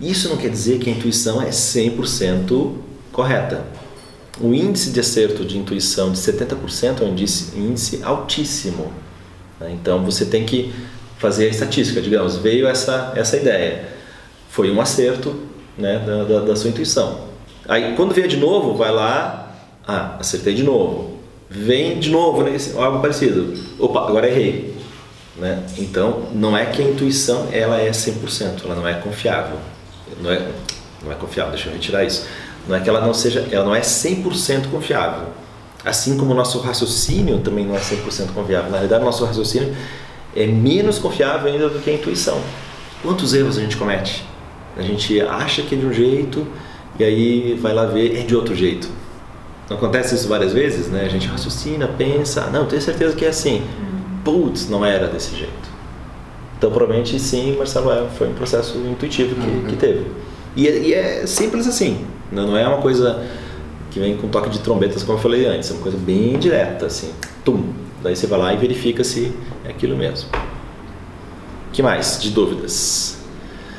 Isso 0.00 0.28
não 0.28 0.36
quer 0.36 0.50
dizer 0.50 0.78
que 0.78 0.90
a 0.90 0.92
intuição 0.92 1.40
é 1.40 1.48
100% 1.48 2.72
correta. 3.12 3.64
O 4.40 4.52
índice 4.52 4.90
de 4.90 5.00
acerto 5.00 5.44
de 5.44 5.56
intuição 5.56 6.12
de 6.12 6.18
70% 6.18 7.00
é 7.00 7.04
um 7.04 7.08
índice, 7.08 7.56
índice 7.56 8.00
altíssimo. 8.02 8.92
Né? 9.58 9.72
Então 9.72 10.04
você 10.04 10.26
tem 10.26 10.44
que 10.44 10.72
fazer 11.18 11.46
a 11.46 11.48
estatística, 11.48 12.00
digamos, 12.00 12.36
veio 12.36 12.66
essa, 12.66 13.12
essa 13.16 13.36
ideia, 13.36 13.88
foi 14.50 14.70
um 14.70 14.80
acerto 14.80 15.34
né, 15.78 15.98
da, 16.06 16.24
da, 16.24 16.40
da 16.40 16.56
sua 16.56 16.70
intuição. 16.70 17.26
Aí 17.66 17.94
quando 17.96 18.14
vier 18.14 18.28
de 18.28 18.36
novo, 18.36 18.76
vai 18.76 18.92
lá, 18.92 19.56
ah, 19.86 20.16
acertei 20.18 20.54
de 20.54 20.62
novo. 20.62 21.16
Vem 21.48 21.98
de 21.98 22.10
novo, 22.10 22.42
né, 22.42 22.56
algo 22.76 23.00
parecido. 23.00 23.54
Opa, 23.78 24.06
agora 24.06 24.28
errei. 24.28 24.74
Né? 25.36 25.62
Então, 25.78 26.28
não 26.34 26.56
é 26.56 26.66
que 26.66 26.82
a 26.82 26.84
intuição 26.84 27.48
ela 27.52 27.80
é 27.80 27.90
100%, 27.90 28.64
ela 28.64 28.74
não 28.74 28.86
é 28.86 28.94
confiável. 28.94 29.58
Não 30.20 30.30
é, 30.30 30.48
não 31.04 31.12
é 31.12 31.14
confiável, 31.14 31.52
deixa 31.52 31.68
eu 31.68 31.72
retirar 31.72 32.04
isso. 32.04 32.26
Não 32.68 32.76
é 32.76 32.80
que 32.80 32.88
ela 32.88 33.00
não 33.00 33.14
seja, 33.14 33.46
ela 33.50 33.64
não 33.64 33.74
é 33.74 33.80
100% 33.80 34.70
confiável. 34.70 35.28
Assim 35.84 36.16
como 36.16 36.32
o 36.32 36.34
nosso 36.34 36.58
raciocínio 36.60 37.38
também 37.38 37.64
não 37.64 37.76
é 37.76 37.80
100% 37.80 38.32
confiável. 38.34 38.70
Na 38.70 38.78
realidade, 38.78 39.02
o 39.02 39.04
nosso 39.06 39.24
raciocínio 39.24 39.74
é 40.34 40.46
menos 40.46 40.98
confiável 40.98 41.52
ainda 41.52 41.68
do 41.68 41.78
que 41.78 41.90
a 41.90 41.92
intuição. 41.92 42.40
Quantos 43.02 43.32
erros 43.34 43.56
a 43.56 43.60
gente 43.60 43.76
comete? 43.76 44.24
A 44.76 44.82
gente 44.82 45.20
acha 45.20 45.62
que 45.62 45.74
é 45.74 45.78
de 45.78 45.86
um 45.86 45.92
jeito 45.92 46.46
e 46.98 47.04
aí 47.04 47.54
vai 47.54 47.72
lá 47.72 47.86
ver 47.86 48.18
é 48.18 48.22
de 48.22 48.34
outro 48.34 48.54
jeito. 48.54 48.88
Não 49.70 49.76
acontece 49.76 50.14
isso 50.14 50.28
várias 50.28 50.52
vezes, 50.52 50.88
né? 50.88 51.04
A 51.04 51.08
gente 51.08 51.26
raciocina, 51.28 51.86
pensa, 51.86 52.48
não, 52.50 52.66
tenho 52.66 52.82
certeza 52.82 53.14
que 53.14 53.24
é 53.24 53.28
assim 53.28 53.62
putz, 54.26 54.68
não 54.68 54.84
era 54.84 55.06
desse 55.06 55.36
jeito. 55.36 55.76
Então, 56.58 56.70
provavelmente, 56.72 57.16
sim, 57.20 57.54
Marcelo, 57.56 57.92
é, 57.92 58.08
foi 58.18 58.28
um 58.28 58.34
processo 58.34 58.76
intuitivo 58.78 59.36
que, 59.36 59.46
uhum. 59.46 59.64
que 59.68 59.76
teve. 59.76 60.06
E, 60.56 60.66
é, 60.66 60.78
e, 60.78 60.94
é 60.94 61.26
simples 61.26 61.68
assim, 61.68 62.04
não 62.30 62.56
é 62.56 62.66
uma 62.66 62.78
coisa 62.78 63.24
que 63.90 64.00
vem 64.00 64.16
com 64.16 64.28
toque 64.28 64.50
de 64.50 64.58
trombetas, 64.58 65.02
como 65.02 65.18
eu 65.18 65.22
falei 65.22 65.46
antes, 65.46 65.70
é 65.70 65.74
uma 65.74 65.82
coisa 65.82 65.96
bem 65.96 66.38
direta, 66.38 66.86
assim, 66.86 67.10
tum. 67.44 67.72
Daí 68.02 68.14
você 68.14 68.26
vai 68.26 68.38
lá 68.38 68.54
e 68.54 68.56
verifica 68.56 69.02
se 69.02 69.32
é 69.64 69.70
aquilo 69.70 69.96
mesmo. 69.96 70.28
que 71.72 71.82
mais 71.82 72.18
de 72.20 72.30
dúvidas? 72.30 73.16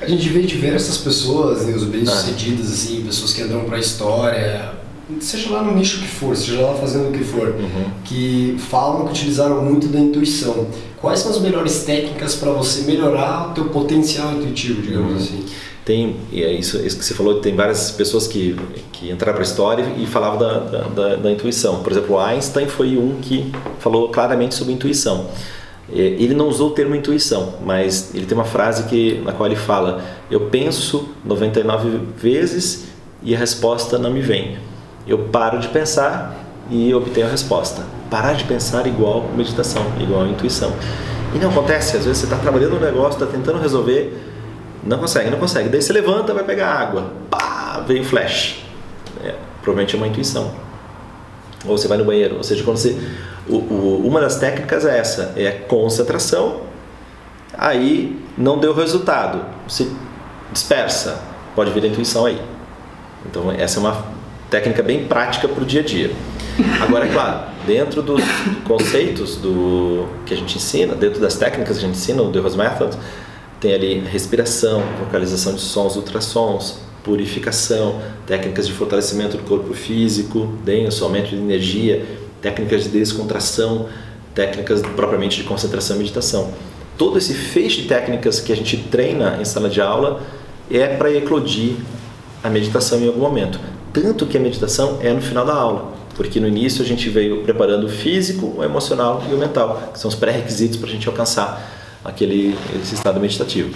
A 0.01 0.05
gente 0.05 0.29
vê 0.29 0.41
diversas 0.43 0.97
pessoas, 0.97 1.65
né, 1.65 1.75
os 1.75 1.83
bem-sucedidas, 1.83 2.67
ah. 2.69 2.73
assim, 2.73 3.03
pessoas 3.03 3.33
que 3.33 3.41
andam 3.41 3.63
para 3.65 3.77
a 3.77 3.79
história, 3.79 4.76
seja 5.21 5.51
lá 5.51 5.63
no 5.63 5.75
nicho 5.75 5.99
que 5.99 6.07
for, 6.07 6.35
seja 6.35 6.61
lá 6.61 6.73
fazendo 6.73 7.09
o 7.09 7.11
que 7.11 7.23
for, 7.23 7.49
uhum. 7.49 7.85
que 8.03 8.55
falam 8.69 9.05
que 9.05 9.11
utilizaram 9.11 9.63
muito 9.63 9.87
da 9.87 9.99
intuição. 9.99 10.67
Quais 10.99 11.19
são 11.19 11.31
as 11.31 11.39
melhores 11.39 11.83
técnicas 11.83 12.35
para 12.35 12.51
você 12.51 12.81
melhorar 12.81 13.49
o 13.49 13.53
teu 13.53 13.65
potencial 13.65 14.33
intuitivo, 14.33 14.81
digamos 14.81 15.11
uhum. 15.11 15.17
assim? 15.17 15.45
Tem, 15.85 16.17
e 16.33 16.43
é 16.43 16.51
isso, 16.51 16.77
isso 16.85 16.97
que 16.97 17.05
você 17.05 17.13
falou, 17.13 17.39
tem 17.39 17.55
várias 17.55 17.91
pessoas 17.91 18.27
que, 18.27 18.57
que 18.91 19.09
entraram 19.09 19.35
para 19.35 19.43
a 19.43 19.47
história 19.47 19.85
e 19.97 20.05
falavam 20.05 20.37
da, 20.37 20.59
da, 20.59 20.81
da, 20.81 21.15
da, 21.15 21.31
intuição. 21.31 21.81
Por 21.81 21.93
exemplo, 21.93 22.19
Einstein 22.19 22.67
foi 22.67 22.97
um 22.97 23.19
que 23.21 23.49
falou 23.79 24.09
claramente 24.09 24.53
sobre 24.53 24.73
intuição. 24.73 25.27
Ele 25.89 26.33
não 26.33 26.49
usou 26.49 26.71
o 26.71 26.73
termo 26.73 26.93
intuição, 26.93 27.53
mas 27.65 28.13
ele 28.13 28.25
tem 28.25 28.37
uma 28.37 28.43
frase 28.43 28.83
que, 28.89 29.21
na 29.23 29.31
qual 29.31 29.47
ele 29.47 29.55
fala: 29.55 30.03
Eu 30.29 30.41
penso 30.47 31.07
99 31.23 31.99
vezes 32.17 32.87
e 33.23 33.33
a 33.33 33.39
resposta 33.39 33.97
não 33.97 34.11
me 34.11 34.19
vem 34.19 34.57
eu 35.07 35.17
paro 35.29 35.59
de 35.59 35.67
pensar 35.69 36.35
e 36.69 36.93
obtenho 36.93 37.27
a 37.27 37.29
resposta. 37.29 37.83
Parar 38.09 38.33
de 38.33 38.43
pensar 38.43 38.85
igual 38.87 39.29
meditação, 39.35 39.83
igual 39.99 40.27
intuição. 40.27 40.73
E 41.33 41.37
não 41.39 41.49
acontece, 41.49 41.97
às 41.97 42.05
vezes 42.05 42.19
você 42.19 42.25
está 42.25 42.37
trabalhando 42.37 42.73
no 42.73 42.79
negócio, 42.79 43.21
está 43.21 43.25
tentando 43.25 43.59
resolver, 43.59 44.17
não 44.83 44.97
consegue, 44.97 45.29
não 45.29 45.37
consegue. 45.37 45.69
Daí 45.69 45.81
você 45.81 45.93
levanta, 45.93 46.33
vai 46.33 46.43
pegar 46.43 46.71
água, 46.71 47.11
pá, 47.29 47.83
vem 47.85 48.03
flash. 48.03 48.63
É, 49.23 49.35
provavelmente 49.61 49.95
é 49.95 49.97
uma 49.97 50.07
intuição. 50.07 50.51
Ou 51.65 51.77
você 51.77 51.87
vai 51.87 51.97
no 51.97 52.05
banheiro, 52.05 52.37
ou 52.37 52.43
seja, 52.43 52.63
quando 52.63 52.77
você, 52.77 52.97
o, 53.49 53.55
o, 53.55 54.07
uma 54.07 54.21
das 54.21 54.37
técnicas 54.37 54.85
é 54.85 54.97
essa, 54.97 55.33
é 55.35 55.47
a 55.47 55.59
concentração. 55.67 56.61
Aí 57.57 58.21
não 58.37 58.59
deu 58.59 58.73
resultado, 58.73 59.41
você 59.67 59.89
dispersa, 60.51 61.19
pode 61.55 61.71
vir 61.71 61.83
a 61.83 61.87
intuição 61.87 62.25
aí. 62.25 62.39
Então 63.25 63.51
essa 63.51 63.79
é 63.79 63.81
uma 63.81 64.16
técnica 64.49 64.81
bem 64.81 65.05
prática 65.05 65.47
para 65.47 65.63
o 65.63 65.65
dia 65.65 65.81
a 65.81 65.83
dia. 65.83 66.11
Agora, 66.81 67.05
é 67.05 67.09
claro, 67.09 67.51
dentro 67.65 68.01
dos 68.01 68.23
conceitos 68.65 69.35
do 69.35 70.07
que 70.25 70.33
a 70.33 70.37
gente 70.37 70.57
ensina, 70.57 70.95
dentro 70.95 71.19
das 71.19 71.35
técnicas 71.35 71.77
que 71.77 71.85
a 71.85 71.87
gente 71.87 71.97
ensina, 71.97 72.21
o 72.21 72.41
Rose 72.41 72.57
Method, 72.57 72.97
tem 73.59 73.73
ali 73.73 73.99
respiração, 73.99 74.83
vocalização 74.99 75.53
de 75.53 75.61
sons, 75.61 75.95
ultrassons, 75.95 76.79
purificação, 77.03 78.01
técnicas 78.25 78.67
de 78.67 78.73
fortalecimento 78.73 79.37
do 79.37 79.43
corpo 79.43 79.73
físico, 79.73 80.53
denso, 80.63 81.03
aumento 81.03 81.29
de 81.29 81.37
energia, 81.37 82.05
técnicas 82.41 82.83
de 82.83 82.89
descontração, 82.89 83.87
técnicas 84.33 84.81
propriamente 84.81 85.37
de 85.37 85.43
concentração 85.43 85.95
e 85.95 85.99
meditação. 85.99 86.51
Todo 86.97 87.17
esse 87.17 87.33
feixe 87.33 87.81
de 87.81 87.87
técnicas 87.87 88.39
que 88.39 88.51
a 88.51 88.55
gente 88.55 88.77
treina 88.77 89.37
em 89.39 89.45
sala 89.45 89.69
de 89.69 89.81
aula 89.81 90.21
é 90.69 90.87
para 90.87 91.11
eclodir 91.11 91.75
a 92.43 92.49
meditação 92.49 92.99
em 92.99 93.07
algum 93.07 93.21
momento. 93.21 93.59
Tanto 94.01 94.27
que 94.27 94.37
a 94.37 94.39
meditação 94.39 94.99
é 95.01 95.11
no 95.11 95.21
final 95.21 95.43
da 95.43 95.55
aula, 95.55 95.91
porque 96.15 96.39
no 96.39 96.47
início 96.47 96.83
a 96.83 96.85
gente 96.85 97.09
veio 97.09 97.41
preparando 97.41 97.87
o 97.87 97.89
físico, 97.89 98.53
o 98.57 98.63
emocional 98.63 99.23
e 99.27 99.33
o 99.33 99.37
mental, 99.37 99.89
que 99.91 99.99
são 99.99 100.07
os 100.07 100.13
pré-requisitos 100.13 100.77
para 100.77 100.87
a 100.87 100.91
gente 100.91 101.07
alcançar 101.07 101.99
aquele 102.05 102.55
esse 102.79 102.93
estado 102.93 103.19
meditativo. 103.19 103.75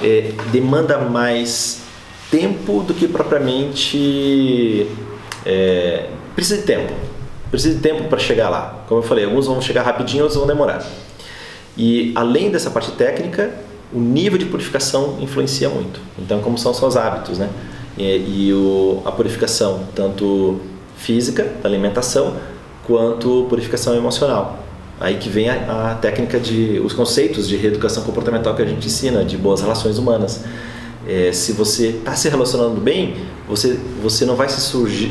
É, 0.00 0.32
demanda 0.52 0.98
mais 0.98 1.82
tempo 2.30 2.84
do 2.84 2.94
que 2.94 3.08
propriamente 3.08 4.86
é, 5.44 6.06
precisa 6.36 6.60
de 6.60 6.66
tempo. 6.66 6.92
Precisa 7.50 7.74
de 7.74 7.80
tempo 7.80 8.04
para 8.04 8.20
chegar 8.20 8.50
lá. 8.50 8.84
Como 8.86 9.00
eu 9.00 9.04
falei, 9.04 9.24
alguns 9.24 9.48
vão 9.48 9.60
chegar 9.60 9.82
rapidinho, 9.82 10.22
outros 10.22 10.38
vão 10.38 10.46
demorar. 10.46 10.86
E 11.76 12.12
além 12.14 12.52
dessa 12.52 12.70
parte 12.70 12.92
técnica, 12.92 13.52
o 13.92 13.98
nível 13.98 14.38
de 14.38 14.44
purificação 14.44 15.18
influencia 15.20 15.68
muito. 15.68 16.00
Então, 16.16 16.40
como 16.40 16.56
são 16.56 16.72
seus 16.72 16.96
hábitos, 16.96 17.38
né? 17.38 17.50
E, 18.00 18.46
e 18.46 18.52
o, 18.54 19.02
a 19.04 19.12
purificação 19.12 19.84
tanto 19.94 20.58
física, 20.96 21.44
da 21.62 21.68
alimentação, 21.68 22.34
quanto 22.86 23.46
purificação 23.48 23.94
emocional. 23.94 24.64
Aí 24.98 25.16
que 25.16 25.28
vem 25.28 25.48
a, 25.48 25.92
a, 25.92 25.94
técnica 25.94 26.38
de 26.38 26.80
os 26.84 26.92
conceitos 26.92 27.48
de 27.48 27.56
reeducação 27.56 28.02
comportamental 28.02 28.54
que 28.54 28.62
a 28.62 28.66
gente 28.66 28.86
ensina, 28.86 29.24
de 29.24 29.36
boas 29.36 29.60
relações 29.60 29.98
humanas. 29.98 30.44
é, 31.06 31.32
se 31.32 31.52
você 31.52 31.88
está 31.88 32.14
se 32.14 32.28
relacionando 32.28 32.80
bem, 32.80 33.16
você, 33.48 33.78
você 34.02 34.24
não 34.24 34.36
vai 34.36 34.48
se 34.48 34.60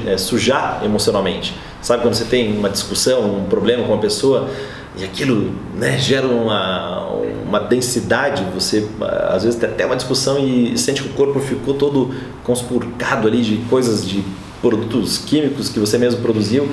é, 0.07 0.17
sujar 0.17 0.81
emocionalmente. 0.83 1.55
Sabe 1.81 2.03
quando 2.03 2.13
você 2.13 2.25
tem 2.25 2.55
uma 2.57 2.69
discussão, 2.69 3.41
um 3.41 3.45
problema 3.45 3.83
com 3.83 3.93
uma 3.93 4.01
pessoa 4.01 4.49
e 4.97 5.03
aquilo 5.03 5.53
né, 5.75 5.97
gera 5.97 6.27
uma, 6.27 7.07
uma 7.47 7.59
densidade, 7.59 8.43
você 8.53 8.87
às 9.29 9.43
vezes 9.43 9.59
tem 9.59 9.69
até 9.69 9.85
uma 9.85 9.95
discussão 9.95 10.39
e 10.39 10.77
sente 10.77 11.03
que 11.03 11.09
o 11.09 11.13
corpo 11.13 11.39
ficou 11.39 11.73
todo 11.73 12.13
conspurcado 12.43 13.27
ali 13.27 13.41
de 13.41 13.57
coisas, 13.69 14.07
de 14.07 14.23
produtos 14.61 15.17
químicos 15.19 15.69
que 15.69 15.79
você 15.79 15.97
mesmo 15.97 16.21
produziu 16.21 16.67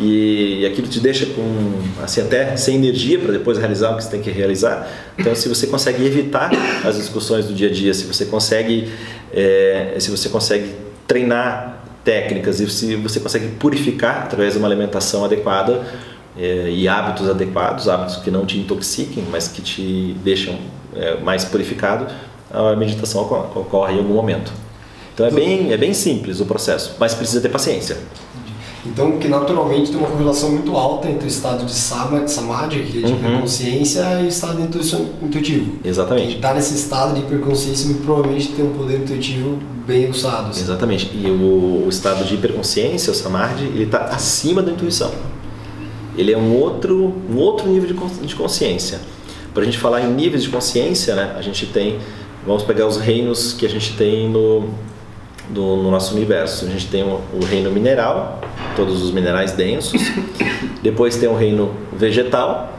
e, 0.00 0.64
aquilo 0.66 0.86
te 0.86 1.00
deixa 1.00 1.26
com 1.26 2.02
assim 2.02 2.20
até 2.20 2.56
sem 2.56 2.76
energia 2.76 3.18
para 3.18 3.32
depois 3.32 3.58
realizar 3.58 3.90
o 3.90 3.96
que 3.96 4.04
você 4.04 4.10
tem 4.10 4.22
que 4.22 4.30
realizar. 4.30 4.88
Então, 5.18 5.34
se 5.34 5.48
você 5.48 5.66
consegue 5.66 6.04
evitar 6.04 6.50
as 6.84 6.96
discussões 6.96 7.46
do 7.46 7.54
dia 7.54 7.68
a 7.68 7.72
dia, 7.72 7.92
se 7.92 8.04
você 8.04 8.24
consegue, 8.24 8.88
é, 9.32 9.96
se 9.98 10.10
você 10.10 10.28
consegue 10.28 10.72
treinar 11.06 11.82
técnicas 12.04 12.60
e 12.60 12.70
se 12.70 12.94
você 12.96 13.18
consegue 13.18 13.48
purificar 13.58 14.22
através 14.22 14.52
de 14.52 14.58
uma 14.58 14.68
alimentação 14.68 15.24
adequada 15.24 15.84
é, 16.38 16.70
e 16.70 16.86
hábitos 16.86 17.28
adequados, 17.28 17.88
hábitos 17.88 18.16
que 18.16 18.30
não 18.30 18.46
te 18.46 18.58
intoxiquem, 18.58 19.24
mas 19.30 19.48
que 19.48 19.60
te 19.60 20.16
deixam 20.22 20.56
é, 20.94 21.18
mais 21.18 21.44
purificado, 21.44 22.06
a 22.50 22.74
meditação 22.76 23.22
ocorre 23.54 23.94
em 23.94 23.98
algum 23.98 24.14
momento. 24.14 24.52
Então 25.12 25.26
é 25.26 25.30
bem, 25.30 25.72
é 25.72 25.76
bem 25.76 25.92
simples 25.92 26.40
o 26.40 26.46
processo, 26.46 26.94
mas 26.98 27.14
precisa 27.14 27.40
ter 27.40 27.48
paciência. 27.48 27.96
Então, 28.86 29.18
que 29.18 29.28
naturalmente 29.28 29.90
tem 29.90 29.98
uma 29.98 30.08
correlação 30.08 30.50
muito 30.50 30.74
alta 30.76 31.08
entre 31.08 31.26
o 31.26 31.28
estado 31.28 31.64
de 31.66 31.72
samadhi, 31.72 32.82
que 32.84 32.98
é 32.98 33.06
de 33.06 33.12
uhum. 33.12 33.18
hiperconsciência, 33.18 34.00
e 34.20 34.24
o 34.24 34.28
estado 34.28 34.60
intuitivo. 34.62 35.78
Exatamente. 35.84 36.26
Quem 36.28 36.36
está 36.36 36.54
nesse 36.54 36.74
estado 36.74 37.14
de 37.14 37.20
hiperconsciência 37.20 37.94
provavelmente 38.04 38.48
tem 38.48 38.64
um 38.64 38.72
poder 38.72 39.00
intuitivo 39.00 39.58
bem 39.86 40.04
aguçado. 40.04 40.50
Assim. 40.50 40.62
Exatamente. 40.62 41.10
E 41.12 41.26
o, 41.26 41.84
o, 41.84 41.88
estado 41.88 42.24
de 42.24 42.34
hiperconsciência, 42.34 43.10
o 43.10 43.14
samadhi, 43.14 43.64
ele 43.64 43.84
está 43.84 44.04
acima 44.04 44.62
da 44.62 44.70
intuição. 44.70 45.10
Ele 46.18 46.32
é 46.32 46.36
um 46.36 46.60
outro, 46.60 47.14
um 47.30 47.38
outro 47.38 47.68
nível 47.68 47.88
de, 48.22 48.34
consciência. 48.34 49.00
Para 49.54 49.62
a 49.62 49.64
gente 49.64 49.78
falar 49.78 50.02
em 50.02 50.12
níveis 50.12 50.42
de 50.42 50.48
consciência, 50.48 51.14
né, 51.14 51.34
a 51.38 51.40
gente 51.40 51.66
tem, 51.66 51.98
vamos 52.44 52.64
pegar 52.64 52.88
os 52.88 52.96
reinos 52.96 53.52
que 53.52 53.64
a 53.64 53.68
gente 53.68 53.96
tem 53.96 54.28
no, 54.28 54.68
do, 55.48 55.76
no 55.76 55.92
nosso 55.92 56.16
universo. 56.16 56.64
A 56.64 56.68
gente 56.68 56.88
tem 56.88 57.04
o, 57.04 57.20
o, 57.32 57.44
reino 57.44 57.70
mineral, 57.70 58.40
todos 58.74 59.00
os 59.00 59.12
minerais 59.12 59.52
densos. 59.52 60.02
Depois 60.82 61.16
tem 61.16 61.28
o 61.28 61.36
reino 61.36 61.72
vegetal, 61.92 62.76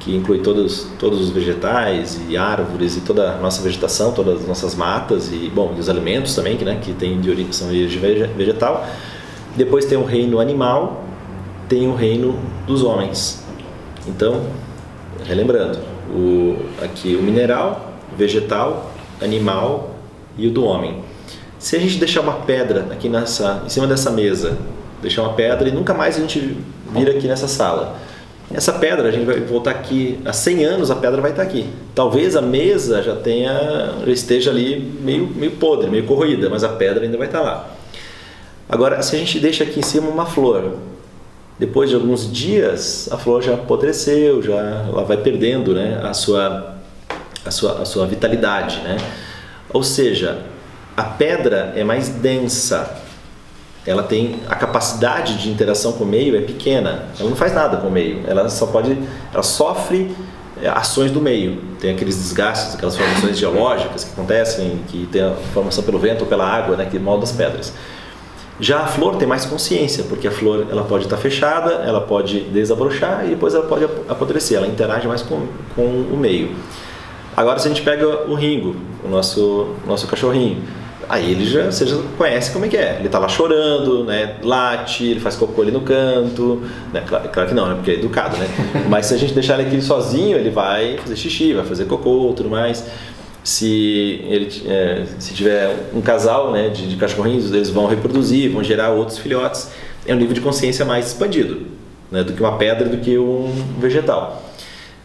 que 0.00 0.16
inclui 0.16 0.38
todos, 0.38 0.86
todos 0.98 1.20
os 1.20 1.28
vegetais 1.28 2.18
e 2.26 2.38
árvores 2.38 2.96
e 2.96 3.02
toda 3.02 3.32
a 3.32 3.36
nossa 3.36 3.60
vegetação, 3.60 4.12
todas 4.12 4.40
as 4.40 4.48
nossas 4.48 4.74
matas 4.74 5.30
e, 5.30 5.52
bom, 5.54 5.74
e 5.76 5.80
os 5.80 5.90
alimentos 5.90 6.34
também, 6.34 6.56
que, 6.56 6.64
né, 6.64 6.78
que 6.80 6.94
tem 6.94 7.20
de 7.20 7.28
origem, 7.28 7.52
são 7.52 7.68
de 7.68 7.82
origem 7.82 8.30
vegetal. 8.34 8.86
Depois 9.54 9.84
tem 9.84 9.98
o 9.98 10.04
reino 10.04 10.40
animal, 10.40 11.04
tem 11.68 11.88
o 11.88 11.94
reino 11.94 12.38
dos 12.66 12.82
homens. 12.82 13.44
Então, 14.06 14.42
relembrando, 15.24 15.78
o, 16.10 16.56
aqui 16.82 17.14
o 17.14 17.22
mineral, 17.22 17.94
vegetal, 18.16 18.92
animal 19.20 19.94
e 20.36 20.46
o 20.46 20.50
do 20.50 20.64
homem. 20.64 21.02
Se 21.58 21.76
a 21.76 21.78
gente 21.78 21.98
deixar 21.98 22.20
uma 22.20 22.34
pedra 22.34 22.86
aqui 22.90 23.08
nessa, 23.08 23.62
em 23.66 23.68
cima 23.68 23.86
dessa 23.86 24.10
mesa, 24.10 24.56
deixar 25.02 25.22
uma 25.22 25.34
pedra 25.34 25.68
e 25.68 25.72
nunca 25.72 25.92
mais 25.92 26.16
a 26.16 26.20
gente 26.20 26.56
vir 26.92 27.10
aqui 27.10 27.26
nessa 27.26 27.48
sala. 27.48 27.96
Essa 28.52 28.72
pedra, 28.72 29.08
a 29.08 29.10
gente 29.10 29.26
vai 29.26 29.40
voltar 29.40 29.72
aqui, 29.72 30.18
há 30.24 30.32
100 30.32 30.64
anos 30.64 30.90
a 30.90 30.96
pedra 30.96 31.20
vai 31.20 31.32
estar 31.32 31.42
aqui. 31.42 31.66
Talvez 31.94 32.34
a 32.34 32.40
mesa 32.40 33.02
já 33.02 33.14
tenha, 33.14 33.92
já 34.06 34.12
esteja 34.12 34.50
ali 34.50 34.80
meio, 35.02 35.26
meio 35.26 35.52
podre, 35.52 35.90
meio 35.90 36.04
corroída, 36.04 36.48
mas 36.48 36.64
a 36.64 36.70
pedra 36.70 37.04
ainda 37.04 37.18
vai 37.18 37.26
estar 37.26 37.42
lá. 37.42 37.68
Agora, 38.66 39.02
se 39.02 39.14
a 39.14 39.18
gente 39.18 39.38
deixa 39.38 39.64
aqui 39.64 39.80
em 39.80 39.82
cima 39.82 40.08
uma 40.08 40.24
flor, 40.24 40.76
depois 41.58 41.90
de 41.90 41.96
alguns 41.96 42.30
dias 42.30 43.08
a 43.10 43.18
flor 43.18 43.42
já 43.42 43.54
apodreceu, 43.54 44.42
já 44.42 44.86
ela 44.88 45.04
vai 45.04 45.16
perdendo 45.16 45.74
né, 45.74 46.00
a, 46.02 46.14
sua, 46.14 46.76
a, 47.44 47.50
sua, 47.50 47.82
a 47.82 47.84
sua 47.84 48.06
vitalidade. 48.06 48.78
Né? 48.80 48.96
Ou 49.72 49.82
seja, 49.82 50.38
a 50.96 51.02
pedra 51.02 51.72
é 51.74 51.82
mais 51.82 52.08
densa, 52.08 53.02
ela 53.84 54.02
tem 54.02 54.40
a 54.48 54.54
capacidade 54.54 55.38
de 55.38 55.50
interação 55.50 55.92
com 55.92 56.04
o 56.04 56.06
meio 56.06 56.36
é 56.36 56.42
pequena, 56.42 57.06
ela 57.18 57.28
não 57.28 57.36
faz 57.36 57.52
nada 57.52 57.78
com 57.78 57.88
o 57.88 57.90
meio, 57.90 58.22
ela 58.26 58.48
só 58.48 58.66
pode, 58.66 58.96
ela 59.32 59.42
sofre 59.42 60.14
é, 60.62 60.68
ações 60.68 61.10
do 61.10 61.20
meio, 61.20 61.60
tem 61.80 61.90
aqueles 61.90 62.16
desgastes, 62.16 62.74
aquelas 62.74 62.96
formações 62.96 63.38
geológicas 63.38 64.04
que 64.04 64.12
acontecem, 64.12 64.80
que 64.88 65.08
tem 65.10 65.22
a 65.22 65.32
formação 65.54 65.82
pelo 65.82 65.98
vento 65.98 66.22
ou 66.22 66.26
pela 66.26 66.46
água, 66.46 66.76
né, 66.76 66.86
que 66.90 66.98
molda 66.98 67.24
as 67.24 67.32
pedras. 67.32 67.72
Já 68.60 68.80
a 68.80 68.86
flor 68.86 69.16
tem 69.16 69.28
mais 69.28 69.44
consciência, 69.44 70.04
porque 70.08 70.26
a 70.26 70.30
flor 70.30 70.66
ela 70.70 70.82
pode 70.82 71.04
estar 71.04 71.16
fechada, 71.16 71.70
ela 71.84 72.00
pode 72.00 72.40
desabrochar 72.40 73.24
e 73.26 73.30
depois 73.30 73.54
ela 73.54 73.64
pode 73.66 73.84
apodrecer, 74.08 74.58
ela 74.58 74.66
interage 74.66 75.06
mais 75.06 75.22
com, 75.22 75.46
com 75.76 75.82
o 75.82 76.16
meio. 76.16 76.56
Agora, 77.36 77.58
se 77.60 77.68
a 77.68 77.70
gente 77.70 77.82
pega 77.82 78.06
o 78.28 78.34
Ringo, 78.34 78.74
o 79.04 79.08
nosso, 79.08 79.74
nosso 79.86 80.08
cachorrinho, 80.08 80.60
Aí 81.08 81.30
ele 81.30 81.46
já, 81.46 81.64
você 81.64 81.86
já 81.86 81.96
conhece 82.18 82.52
como 82.52 82.66
é 82.66 82.68
que 82.68 82.76
é. 82.76 82.96
Ele 83.00 83.08
tá 83.08 83.18
lá 83.18 83.28
chorando, 83.28 84.04
né? 84.04 84.36
Late, 84.42 85.06
ele 85.06 85.20
faz 85.20 85.36
cocô 85.36 85.62
ali 85.62 85.70
no 85.70 85.80
canto. 85.80 86.62
Né? 86.92 87.02
Claro, 87.06 87.28
claro, 87.30 87.48
que 87.48 87.54
não, 87.54 87.66
né? 87.66 87.74
Porque 87.76 87.92
é 87.92 87.94
educado, 87.94 88.36
né? 88.36 88.46
Mas 88.90 89.06
se 89.06 89.14
a 89.14 89.16
gente 89.16 89.32
deixar 89.32 89.58
ele 89.58 89.68
aqui 89.68 89.80
sozinho, 89.80 90.36
ele 90.36 90.50
vai 90.50 90.98
fazer 90.98 91.16
xixi, 91.16 91.54
vai 91.54 91.64
fazer 91.64 91.86
cocô, 91.86 92.34
tudo 92.36 92.50
mais. 92.50 92.84
Se 93.48 94.20
ele 94.24 94.62
é, 94.66 95.06
se 95.18 95.32
tiver 95.32 95.90
um 95.94 96.02
casal 96.02 96.52
né, 96.52 96.68
de, 96.68 96.86
de 96.86 96.96
cachorrinhos, 96.96 97.50
eles 97.50 97.70
vão 97.70 97.86
reproduzir, 97.86 98.50
vão 98.50 98.62
gerar 98.62 98.90
outros 98.90 99.16
filhotes. 99.16 99.70
É 100.06 100.14
um 100.14 100.18
nível 100.18 100.34
de 100.34 100.40
consciência 100.40 100.84
mais 100.84 101.06
expandido 101.06 101.62
né, 102.10 102.22
do 102.22 102.34
que 102.34 102.40
uma 102.40 102.58
pedra, 102.58 102.88
do 102.88 102.98
que 102.98 103.16
um 103.16 103.50
vegetal. 103.80 104.42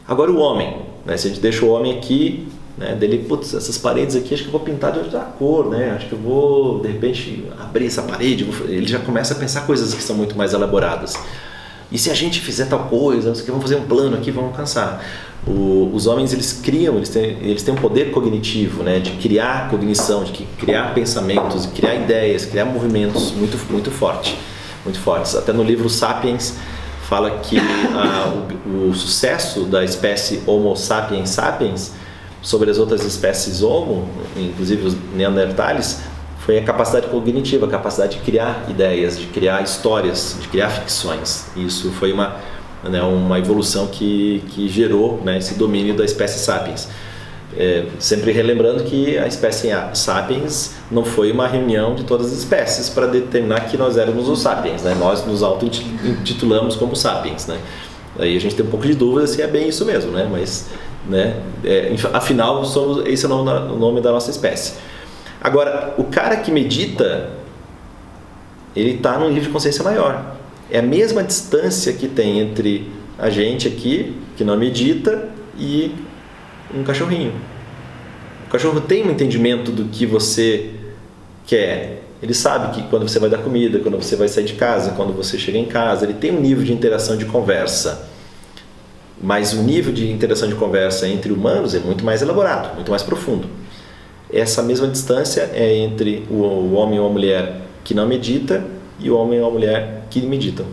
Agora 0.06 0.30
o 0.30 0.40
homem, 0.40 0.78
né, 1.06 1.16
se 1.16 1.28
a 1.28 1.30
gente 1.30 1.42
deixa 1.42 1.66
o 1.66 1.70
homem 1.70 1.98
aqui 1.98 2.46
né? 2.78 2.96
Dele, 2.96 3.20
putz, 3.20 3.54
essas 3.54 3.78
paredes 3.78 4.16
aqui 4.16 4.34
acho 4.34 4.44
que 4.44 4.50
eu 4.50 4.52
vou 4.52 4.62
pintar 4.62 4.92
de 4.92 5.00
outra 5.00 5.20
cor, 5.20 5.70
né? 5.70 5.92
Acho 5.92 6.08
que 6.08 6.14
eu 6.14 6.20
vou, 6.20 6.80
de 6.80 6.88
repente, 6.88 7.46
abrir 7.60 7.86
essa 7.86 8.02
parede. 8.02 8.48
Ele 8.68 8.88
já 8.88 9.00
começa 9.00 9.34
a 9.34 9.38
pensar 9.38 9.62
coisas 9.62 9.94
que 9.94 10.02
são 10.02 10.16
muito 10.16 10.36
mais 10.36 10.54
elaboradas. 10.54 11.14
E 11.94 11.98
se 12.00 12.10
a 12.10 12.16
gente 12.16 12.42
fizer 12.42 12.66
tal 12.66 12.86
coisa, 12.86 13.32
que, 13.34 13.52
vamos 13.52 13.62
fazer 13.62 13.76
um 13.76 13.86
plano 13.86 14.18
aqui, 14.18 14.32
vamos 14.32 14.50
alcançar. 14.50 15.06
O, 15.46 15.92
os 15.94 16.08
homens, 16.08 16.34
eles 16.34 16.52
criam, 16.52 16.96
eles 16.96 17.10
têm, 17.10 17.38
eles 17.42 17.62
têm 17.62 17.72
um 17.72 17.78
poder 17.78 18.10
cognitivo, 18.10 18.82
né? 18.82 19.00
De 19.00 19.12
criar 19.12 19.70
cognição, 19.70 20.24
de 20.24 20.32
criar 20.58 20.96
pensamentos, 20.96 21.68
de 21.68 21.68
criar 21.68 21.94
ideias, 21.94 22.46
criar 22.46 22.66
movimentos 22.66 23.32
muito, 23.34 23.60
muito 23.72 23.92
forte, 23.92 24.36
muito 24.84 25.00
fortes. 25.00 25.36
Até 25.36 25.54
no 25.54 25.64
livro 25.64 25.88
Sapiens, 25.88 26.56
fala 27.08 27.30
que 27.30 27.60
a, 27.60 28.34
o, 28.66 28.90
o 28.90 28.96
sucesso 28.96 29.66
da 29.66 29.84
espécie 29.84 30.42
Homo 30.48 30.76
sapiens 30.76 31.30
sapiens 31.30 31.92
sobre 32.42 32.72
as 32.72 32.80
outras 32.80 33.06
espécies 33.06 33.62
Homo, 33.62 34.10
inclusive 34.36 34.88
os 34.88 34.96
Neandertales, 35.14 36.02
foi 36.46 36.60
a 36.60 36.64
capacidade 36.64 37.08
cognitiva, 37.08 37.66
a 37.66 37.70
capacidade 37.70 38.18
de 38.18 38.24
criar 38.24 38.66
ideias, 38.70 39.18
de 39.18 39.28
criar 39.28 39.62
histórias, 39.64 40.38
de 40.42 40.48
criar 40.48 40.70
ficções. 40.70 41.48
Isso 41.56 41.92
foi 41.92 42.12
uma, 42.12 42.36
né, 42.84 43.02
uma 43.02 43.40
evolução 43.40 43.88
que, 43.88 44.44
que 44.50 44.68
gerou 44.68 45.22
né, 45.24 45.38
esse 45.38 45.56
domínio 45.56 45.96
da 45.96 46.04
espécie 46.04 46.40
Sapiens. 46.40 46.90
É, 47.56 47.86
sempre 48.00 48.32
relembrando 48.32 48.84
que 48.84 49.18
a 49.18 49.28
espécie 49.28 49.70
Sapiens 49.94 50.72
não 50.90 51.06
foi 51.06 51.32
uma 51.32 51.48
reunião 51.48 51.94
de 51.94 52.04
todas 52.04 52.28
as 52.28 52.40
espécies 52.40 52.90
para 52.90 53.06
determinar 53.06 53.70
que 53.70 53.78
nós 53.78 53.96
éramos 53.96 54.28
os 54.28 54.42
Sapiens, 54.42 54.82
né? 54.82 54.96
nós 55.00 55.24
nos 55.26 55.44
auto-intitulamos 55.44 56.76
como 56.76 56.96
Sapiens. 56.96 57.46
Né? 57.46 57.60
Aí 58.18 58.36
a 58.36 58.40
gente 58.40 58.56
tem 58.56 58.66
um 58.66 58.70
pouco 58.70 58.88
de 58.88 58.96
dúvida 58.96 59.28
se 59.28 59.40
é 59.40 59.48
bem 59.48 59.70
isso 59.70 59.86
mesmo, 59.86 60.12
né? 60.12 60.28
mas 60.30 60.68
né? 61.08 61.42
É, 61.64 61.94
afinal, 62.14 62.64
somos, 62.66 63.06
esse 63.06 63.26
é 63.26 63.30
o 63.30 63.44
nome, 63.44 64.02
da 64.02 64.12
nossa 64.12 64.32
espécie. 64.32 64.76
Agora, 65.44 65.94
o 65.98 66.06
cara 66.06 66.38
que 66.38 66.52
medita, 66.52 67.32
ele 68.76 68.92
está 68.92 69.18
num 69.20 69.28
nível 69.28 69.44
de 69.44 69.50
consciência 69.50 69.84
maior. 69.84 70.38
É 70.72 70.80
a 70.80 70.82
mesma 70.82 71.24
distância 71.24 71.92
que 71.94 72.08
tem 72.08 72.40
entre 72.40 72.90
a 73.20 73.30
gente 73.30 73.68
aqui, 73.68 74.16
que 74.38 74.44
não 74.44 74.58
medita, 74.58 75.30
e 75.58 75.94
um 76.74 76.84
cachorrinho. 76.84 77.34
O 78.48 78.50
cachorro 78.50 78.80
tem 78.82 79.06
um 79.06 79.12
entendimento 79.12 79.72
do 79.72 79.86
que 79.86 80.06
você 80.06 80.72
quer. 81.46 82.04
Ele 82.22 82.34
sabe 82.34 82.74
que 82.74 82.88
quando 82.90 83.08
você 83.08 83.20
vai 83.20 83.30
dar 83.30 83.40
comida, 83.40 83.80
quando 83.80 84.02
você 84.02 84.16
vai 84.16 84.30
sair 84.30 84.46
de 84.46 84.54
casa, 84.54 84.92
quando 84.92 85.12
você 85.14 85.38
chega 85.38 85.58
em 85.58 85.66
casa, 85.66 86.06
ele 86.06 86.14
tem 86.14 86.32
um 86.32 86.40
nível 86.40 86.64
de 86.64 86.72
interação 86.72 87.18
de 87.18 87.26
conversa 87.26 88.14
mas 89.24 89.54
o 89.54 89.62
nível 89.64 89.94
de 89.94 90.12
interação 90.12 90.50
de 90.50 90.56
conversa 90.56 91.08
entre 91.08 91.32
humanos 91.32 91.74
é 91.74 91.80
muito 91.80 92.04
mais 92.04 92.22
elaborado, 92.22 92.76
muito 92.76 92.92
mais 92.92 93.02
profundo. 93.02 93.48
Essa 94.34 94.64
mesma 94.64 94.88
distância 94.88 95.52
é 95.54 95.78
entre 95.78 96.26
o 96.30 96.74
homem 96.74 97.00
ou 97.00 97.08
a 97.08 97.10
mulher 97.10 97.62
que 97.84 97.94
não 97.94 98.08
medita 98.08 98.64
e 99.00 99.12
o 99.12 99.18
homem 99.18 99.40
ou 99.40 99.48
a 99.48 99.52
mulher 99.52 100.08
que 100.10 100.22
meditam, 100.22 100.66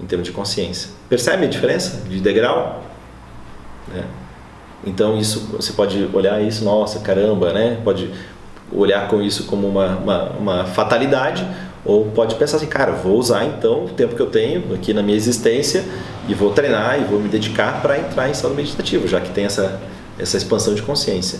em 0.00 0.06
termos 0.06 0.26
de 0.26 0.32
consciência. 0.32 0.90
Percebe 1.08 1.44
a 1.44 1.48
diferença 1.48 2.02
de 2.08 2.18
degrau? 2.18 2.82
Né? 3.86 4.02
Então 4.84 5.16
isso 5.16 5.48
você 5.52 5.72
pode 5.72 6.08
olhar 6.12 6.42
isso, 6.42 6.64
nossa, 6.64 7.00
caramba, 7.00 7.52
né? 7.52 7.78
Pode 7.84 8.10
olhar 8.72 9.08
com 9.08 9.22
isso 9.22 9.44
como 9.44 9.68
uma, 9.68 9.96
uma, 9.96 10.22
uma, 10.30 10.64
fatalidade, 10.64 11.46
ou 11.84 12.06
pode 12.06 12.34
pensar 12.34 12.56
assim, 12.56 12.66
cara, 12.66 12.92
vou 12.92 13.16
usar 13.16 13.44
então 13.44 13.84
o 13.84 13.88
tempo 13.90 14.16
que 14.16 14.20
eu 14.20 14.26
tenho 14.26 14.74
aqui 14.74 14.92
na 14.92 15.02
minha 15.02 15.16
existência 15.16 15.84
e 16.28 16.34
vou 16.34 16.50
treinar 16.50 17.00
e 17.00 17.04
vou 17.04 17.20
me 17.20 17.28
dedicar 17.28 17.80
para 17.80 17.96
entrar 17.96 18.28
em 18.28 18.32
estado 18.32 18.54
meditativo, 18.54 19.06
já 19.06 19.20
que 19.20 19.30
tem 19.30 19.44
essa, 19.44 19.80
essa 20.18 20.36
expansão 20.36 20.74
de 20.74 20.82
consciência. 20.82 21.38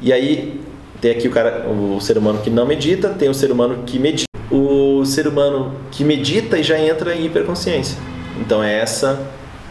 E 0.00 0.12
aí 0.12 0.60
tem 1.00 1.12
aqui 1.12 1.28
o 1.28 1.30
cara, 1.30 1.66
o 1.68 2.00
ser 2.00 2.18
humano 2.18 2.40
que 2.42 2.50
não 2.50 2.66
medita, 2.66 3.10
tem 3.10 3.28
o 3.28 3.34
ser 3.34 3.50
humano 3.50 3.84
que 3.86 3.98
medita. 3.98 4.28
O 4.50 5.04
ser 5.04 5.26
humano 5.26 5.74
que 5.90 6.04
medita 6.04 6.58
e 6.58 6.62
já 6.62 6.78
entra 6.78 7.14
em 7.14 7.26
hiperconsciência. 7.26 7.96
Então 8.38 8.62
é 8.62 8.78
essa 8.78 9.18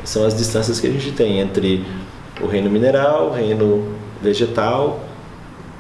são 0.03 0.25
as 0.25 0.35
distâncias 0.35 0.79
que 0.79 0.87
a 0.87 0.91
gente 0.91 1.11
tem 1.11 1.39
entre 1.39 1.85
o 2.41 2.47
reino 2.47 2.69
mineral, 2.69 3.27
o 3.27 3.33
reino 3.33 3.95
vegetal, 4.21 5.01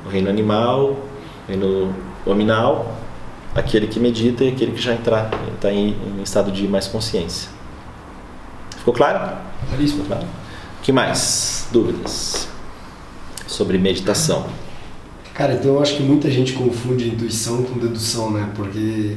o 0.05 0.09
reino 0.09 0.29
animal, 0.29 0.81
o 0.81 1.47
reino 1.47 1.95
nominal, 2.25 2.97
aquele 3.55 3.87
que 3.87 3.99
medita 3.99 4.43
e 4.43 4.49
aquele 4.49 4.73
que 4.73 4.81
já 4.81 4.93
está 4.93 5.31
tá 5.59 5.71
em, 5.71 5.89
em, 5.89 6.21
estado 6.21 6.51
de 6.51 6.67
mais 6.67 6.87
consciência. 6.87 7.49
Ficou 8.77 8.93
claro? 8.93 9.37
Claríssimo. 9.69 10.05
Claro. 10.05 10.25
O 10.25 10.81
que 10.83 10.91
mais? 10.91 11.67
Dúvidas 11.71 12.49
sobre 13.49 13.77
meditação? 13.77 14.45
Cara, 15.33 15.53
então 15.53 15.75
eu 15.75 15.81
acho 15.81 15.95
que 15.95 16.03
muita 16.03 16.29
gente 16.29 16.53
confunde 16.53 17.07
intuição 17.07 17.63
com 17.63 17.79
dedução, 17.79 18.31
né? 18.31 18.49
Porque 18.55 19.15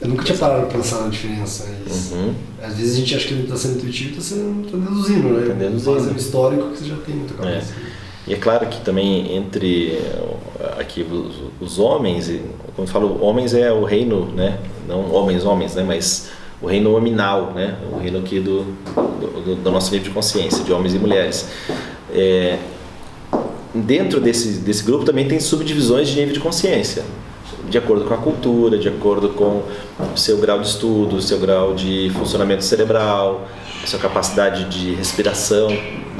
eu 0.00 0.08
nunca 0.08 0.24
tinha 0.24 0.38
parado 0.38 0.66
para 0.66 0.78
pensar 0.78 1.02
na 1.02 1.08
diferença. 1.08 1.66
Mas 1.86 2.12
uhum. 2.12 2.32
Às 2.62 2.74
vezes 2.76 2.94
a 2.94 2.98
gente 3.00 3.14
acha 3.14 3.28
que 3.28 3.34
está 3.34 3.56
sendo 3.56 3.78
intuitivo 3.78 4.14
e 4.14 4.18
está 4.18 4.36
tá 4.36 4.84
deduzindo, 4.84 5.28
né? 5.28 5.42
Está 5.42 5.54
deduzindo. 5.54 5.94
Fazendo 5.94 6.18
histórico 6.18 6.68
que 6.70 6.78
você 6.78 6.84
já 6.86 6.96
tem 6.96 7.14
muita 7.16 7.34
cabeça. 7.34 7.74
É. 7.74 8.30
E 8.30 8.34
é 8.34 8.36
claro 8.36 8.66
que 8.68 8.80
também 8.82 9.36
entre 9.36 9.98
aqui 10.78 11.02
os, 11.02 11.34
os 11.60 11.78
homens, 11.78 12.28
quando 12.76 12.86
eu 12.86 12.92
falo 12.92 13.22
homens 13.22 13.52
é 13.54 13.72
o 13.72 13.84
reino, 13.84 14.26
né? 14.26 14.58
Não 14.86 15.12
homens, 15.12 15.44
homens, 15.44 15.74
né? 15.74 15.82
Mas 15.82 16.30
o 16.62 16.66
reino 16.66 16.92
nominal, 16.92 17.52
né? 17.54 17.76
O 17.92 17.98
reino 17.98 18.18
aqui 18.18 18.38
do, 18.38 18.64
do, 18.94 19.56
do 19.56 19.70
nosso 19.70 19.90
nível 19.90 20.08
de 20.08 20.14
consciência, 20.14 20.62
de 20.62 20.72
homens 20.72 20.94
e 20.94 20.98
mulheres. 20.98 21.48
É, 22.12 22.58
dentro 23.74 24.20
desse, 24.20 24.58
desse 24.58 24.82
grupo 24.82 25.04
também 25.04 25.26
tem 25.26 25.38
subdivisões 25.40 26.08
de 26.08 26.16
nível 26.16 26.34
de 26.34 26.40
consciência, 26.40 27.04
de 27.68 27.78
acordo 27.78 28.04
com 28.04 28.14
a 28.14 28.18
cultura, 28.18 28.78
de 28.78 28.88
acordo 28.88 29.30
com 29.30 29.62
o 30.12 30.16
seu 30.16 30.38
grau 30.38 30.60
de 30.60 30.66
estudo, 30.66 31.16
o 31.16 31.22
seu 31.22 31.38
grau 31.38 31.74
de 31.74 32.10
funcionamento 32.14 32.64
cerebral, 32.64 33.46
a 33.82 33.86
sua 33.86 33.98
capacidade 33.98 34.64
de 34.64 34.94
respiração, 34.94 35.68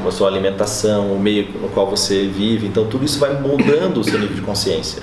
a 0.06 0.10
sua 0.10 0.28
alimentação, 0.28 1.12
o 1.12 1.18
meio 1.18 1.48
no 1.60 1.68
qual 1.68 1.88
você 1.88 2.26
vive. 2.26 2.66
Então, 2.66 2.86
tudo 2.86 3.04
isso 3.04 3.18
vai 3.18 3.40
moldando 3.40 4.00
o 4.00 4.04
seu 4.04 4.18
nível 4.18 4.36
de 4.36 4.42
consciência. 4.42 5.02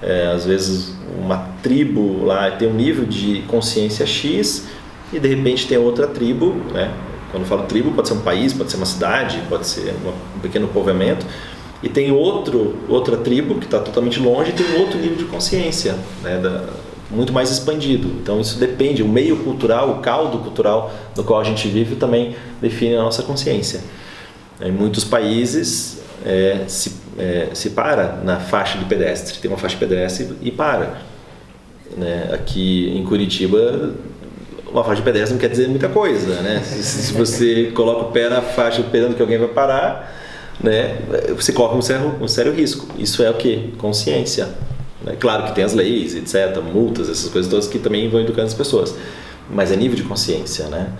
É, 0.00 0.28
às 0.34 0.44
vezes, 0.44 0.94
uma 1.18 1.48
tribo 1.62 2.24
lá 2.24 2.50
tem 2.50 2.68
um 2.68 2.74
nível 2.74 3.04
de 3.04 3.42
consciência 3.48 4.06
X 4.06 4.66
e 5.12 5.18
de 5.18 5.28
repente 5.28 5.66
tem 5.66 5.78
outra 5.78 6.06
tribo, 6.06 6.54
né? 6.72 6.92
Quando 7.30 7.44
eu 7.44 7.48
falo 7.48 7.62
tribo, 7.62 7.92
pode 7.92 8.08
ser 8.08 8.14
um 8.14 8.20
país, 8.20 8.52
pode 8.52 8.70
ser 8.70 8.76
uma 8.76 8.86
cidade, 8.86 9.42
pode 9.48 9.66
ser 9.66 9.94
um 10.36 10.40
pequeno 10.40 10.68
povoamento, 10.68 11.24
e 11.82 11.88
tem 11.88 12.12
outro, 12.12 12.76
outra 12.88 13.16
tribo 13.16 13.56
que 13.56 13.64
está 13.64 13.80
totalmente 13.80 14.20
longe 14.20 14.50
e 14.50 14.52
tem 14.52 14.80
outro 14.80 14.98
nível 14.98 15.16
de 15.16 15.24
consciência, 15.24 15.96
né? 16.22 16.38
Da, 16.38 16.64
muito 17.10 17.32
mais 17.32 17.50
expandido. 17.50 18.08
Então 18.22 18.40
isso 18.40 18.58
depende, 18.58 19.02
o 19.02 19.08
meio 19.08 19.36
cultural, 19.38 19.90
o 19.90 19.98
caldo 19.98 20.38
cultural 20.38 20.92
no 21.16 21.22
qual 21.22 21.40
a 21.40 21.44
gente 21.44 21.68
vive 21.68 21.96
também 21.96 22.34
define 22.60 22.96
a 22.96 23.02
nossa 23.02 23.22
consciência. 23.22 23.80
Em 24.60 24.72
muitos 24.72 25.04
países 25.04 26.02
é, 26.24 26.64
se, 26.66 26.94
é, 27.18 27.48
se 27.52 27.70
para 27.70 28.20
na 28.24 28.40
faixa 28.40 28.78
de 28.78 28.84
pedestre, 28.84 29.38
tem 29.38 29.50
uma 29.50 29.58
faixa 29.58 29.76
de 29.76 29.80
pedestre 29.80 30.32
e 30.40 30.50
para. 30.50 30.98
Né? 31.96 32.30
Aqui 32.32 32.90
em 32.96 33.04
Curitiba, 33.04 33.94
uma 34.70 34.82
faixa 34.82 34.96
de 34.96 35.02
pedestre 35.02 35.34
não 35.34 35.40
quer 35.40 35.48
dizer 35.48 35.68
muita 35.68 35.88
coisa. 35.88 36.40
Né? 36.40 36.62
Se, 36.64 36.82
se 36.82 37.12
você 37.12 37.72
coloca 37.74 38.06
o 38.06 38.12
pé 38.12 38.28
na 38.28 38.40
faixa 38.40 38.80
esperando 38.80 39.14
que 39.14 39.22
alguém 39.22 39.38
vai 39.38 39.48
parar, 39.48 40.21
né? 40.62 40.98
você 41.34 41.52
corre 41.52 41.76
um 41.76 41.82
sério, 41.82 42.16
um 42.20 42.28
sério 42.28 42.52
risco. 42.52 42.86
Isso 42.98 43.22
é 43.22 43.30
o 43.30 43.34
que? 43.34 43.72
Consciência. 43.78 44.48
Né? 45.02 45.16
Claro 45.18 45.44
que 45.44 45.54
tem 45.54 45.64
as 45.64 45.74
leis, 45.74 46.14
etc., 46.14 46.62
multas, 46.62 47.08
essas 47.08 47.30
coisas 47.30 47.50
todas 47.50 47.66
que 47.66 47.78
também 47.78 48.08
vão 48.08 48.20
educando 48.20 48.46
as 48.46 48.54
pessoas. 48.54 48.94
Mas 49.50 49.72
é 49.72 49.76
nível 49.76 49.96
de 49.96 50.04
consciência. 50.04 50.66
Né? 50.68 50.92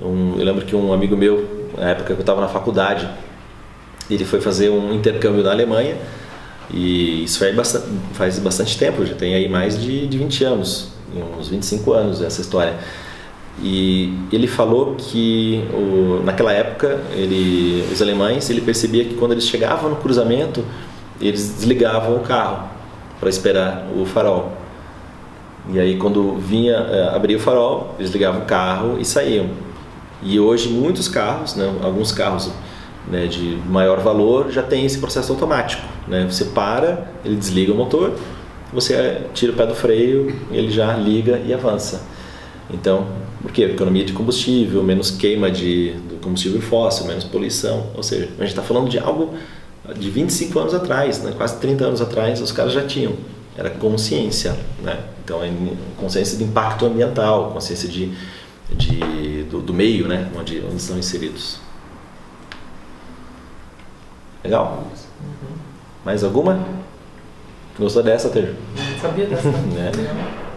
Um, 0.00 0.36
eu 0.38 0.44
lembro 0.44 0.64
que 0.64 0.76
um 0.76 0.92
amigo 0.92 1.16
meu, 1.16 1.68
na 1.76 1.90
época 1.90 2.06
que 2.06 2.12
eu 2.12 2.20
estava 2.20 2.40
na 2.40 2.48
faculdade, 2.48 3.08
ele 4.08 4.24
foi 4.24 4.40
fazer 4.40 4.70
um 4.70 4.94
intercâmbio 4.94 5.42
na 5.42 5.50
Alemanha 5.50 5.96
e 6.72 7.24
isso 7.24 7.38
faz 7.38 7.54
bastante, 7.54 7.86
faz 8.12 8.38
bastante 8.38 8.78
tempo, 8.78 9.04
já 9.04 9.14
tem 9.14 9.34
aí 9.34 9.48
mais 9.48 9.80
de, 9.80 10.06
de 10.06 10.18
20 10.18 10.44
anos, 10.44 10.88
uns 11.38 11.48
25 11.48 11.92
anos 11.92 12.22
essa 12.22 12.40
história. 12.40 12.78
E 13.62 14.14
ele 14.32 14.46
falou 14.46 14.94
que 14.96 15.62
o, 15.74 16.22
naquela 16.24 16.52
época 16.52 16.98
ele, 17.12 17.86
os 17.92 18.00
alemães 18.00 18.48
ele 18.48 18.62
percebia 18.62 19.04
que 19.04 19.14
quando 19.14 19.32
eles 19.32 19.46
chegavam 19.46 19.90
no 19.90 19.96
cruzamento 19.96 20.64
eles 21.20 21.56
desligavam 21.56 22.16
o 22.16 22.20
carro 22.20 22.70
para 23.18 23.28
esperar 23.28 23.86
o 23.94 24.06
farol. 24.06 24.52
E 25.70 25.78
aí 25.78 25.98
quando 25.98 26.36
vinha 26.36 26.72
eh, 26.72 27.10
abrir 27.14 27.36
o 27.36 27.38
farol 27.38 27.94
eles 27.98 28.10
ligavam 28.10 28.40
o 28.40 28.44
carro 28.46 28.96
e 28.98 29.04
saíam. 29.04 29.50
E 30.22 30.40
hoje 30.40 30.70
muitos 30.70 31.06
carros, 31.06 31.54
né, 31.54 31.70
alguns 31.82 32.12
carros 32.12 32.50
né, 33.08 33.26
de 33.26 33.58
maior 33.68 34.00
valor 34.00 34.50
já 34.50 34.62
tem 34.62 34.86
esse 34.86 34.98
processo 34.98 35.32
automático. 35.32 35.82
Né? 36.08 36.26
Você 36.30 36.46
para, 36.46 37.10
ele 37.22 37.36
desliga 37.36 37.72
o 37.72 37.76
motor, 37.76 38.14
você 38.72 39.22
tira 39.34 39.52
o 39.52 39.54
pé 39.54 39.66
do 39.66 39.74
freio, 39.74 40.34
ele 40.50 40.70
já 40.70 40.94
liga 40.94 41.42
e 41.44 41.52
avança. 41.52 42.02
Então, 42.72 43.06
por 43.42 43.52
quê? 43.52 43.64
Economia 43.64 44.04
de 44.04 44.12
combustível, 44.12 44.82
menos 44.82 45.10
queima 45.10 45.50
de 45.50 45.92
do 46.08 46.20
combustível 46.20 46.60
fóssil, 46.60 47.06
menos 47.06 47.24
poluição. 47.24 47.88
Ou 47.94 48.02
seja, 48.02 48.26
a 48.38 48.42
gente 48.42 48.50
está 48.50 48.62
falando 48.62 48.88
de 48.88 48.98
algo 48.98 49.34
de 49.98 50.10
25 50.10 50.58
anos 50.58 50.74
atrás, 50.74 51.22
né? 51.22 51.32
quase 51.36 51.58
30 51.58 51.84
anos 51.84 52.00
atrás, 52.00 52.40
os 52.40 52.52
caras 52.52 52.72
já 52.72 52.86
tinham. 52.86 53.14
Era 53.56 53.70
consciência. 53.70 54.56
Né? 54.82 54.98
Então, 55.24 55.40
consciência 55.96 56.38
de 56.38 56.44
impacto 56.44 56.86
ambiental, 56.86 57.50
consciência 57.52 57.88
de 57.88 58.12
de, 58.74 59.44
do, 59.44 59.60
do 59.60 59.74
meio 59.74 60.06
né, 60.06 60.28
onde, 60.36 60.60
onde 60.60 60.76
estão 60.76 60.98
inseridos. 60.98 61.60
Legal? 64.44 64.84
Uhum. 65.20 65.56
Mais 66.04 66.24
alguma? 66.24 66.64
Gostou 67.78 68.02
dessa, 68.02 68.30
Ter? 68.30 68.54
Sabia 69.00 69.26
dessa. 69.26 69.48
é. 69.76 70.49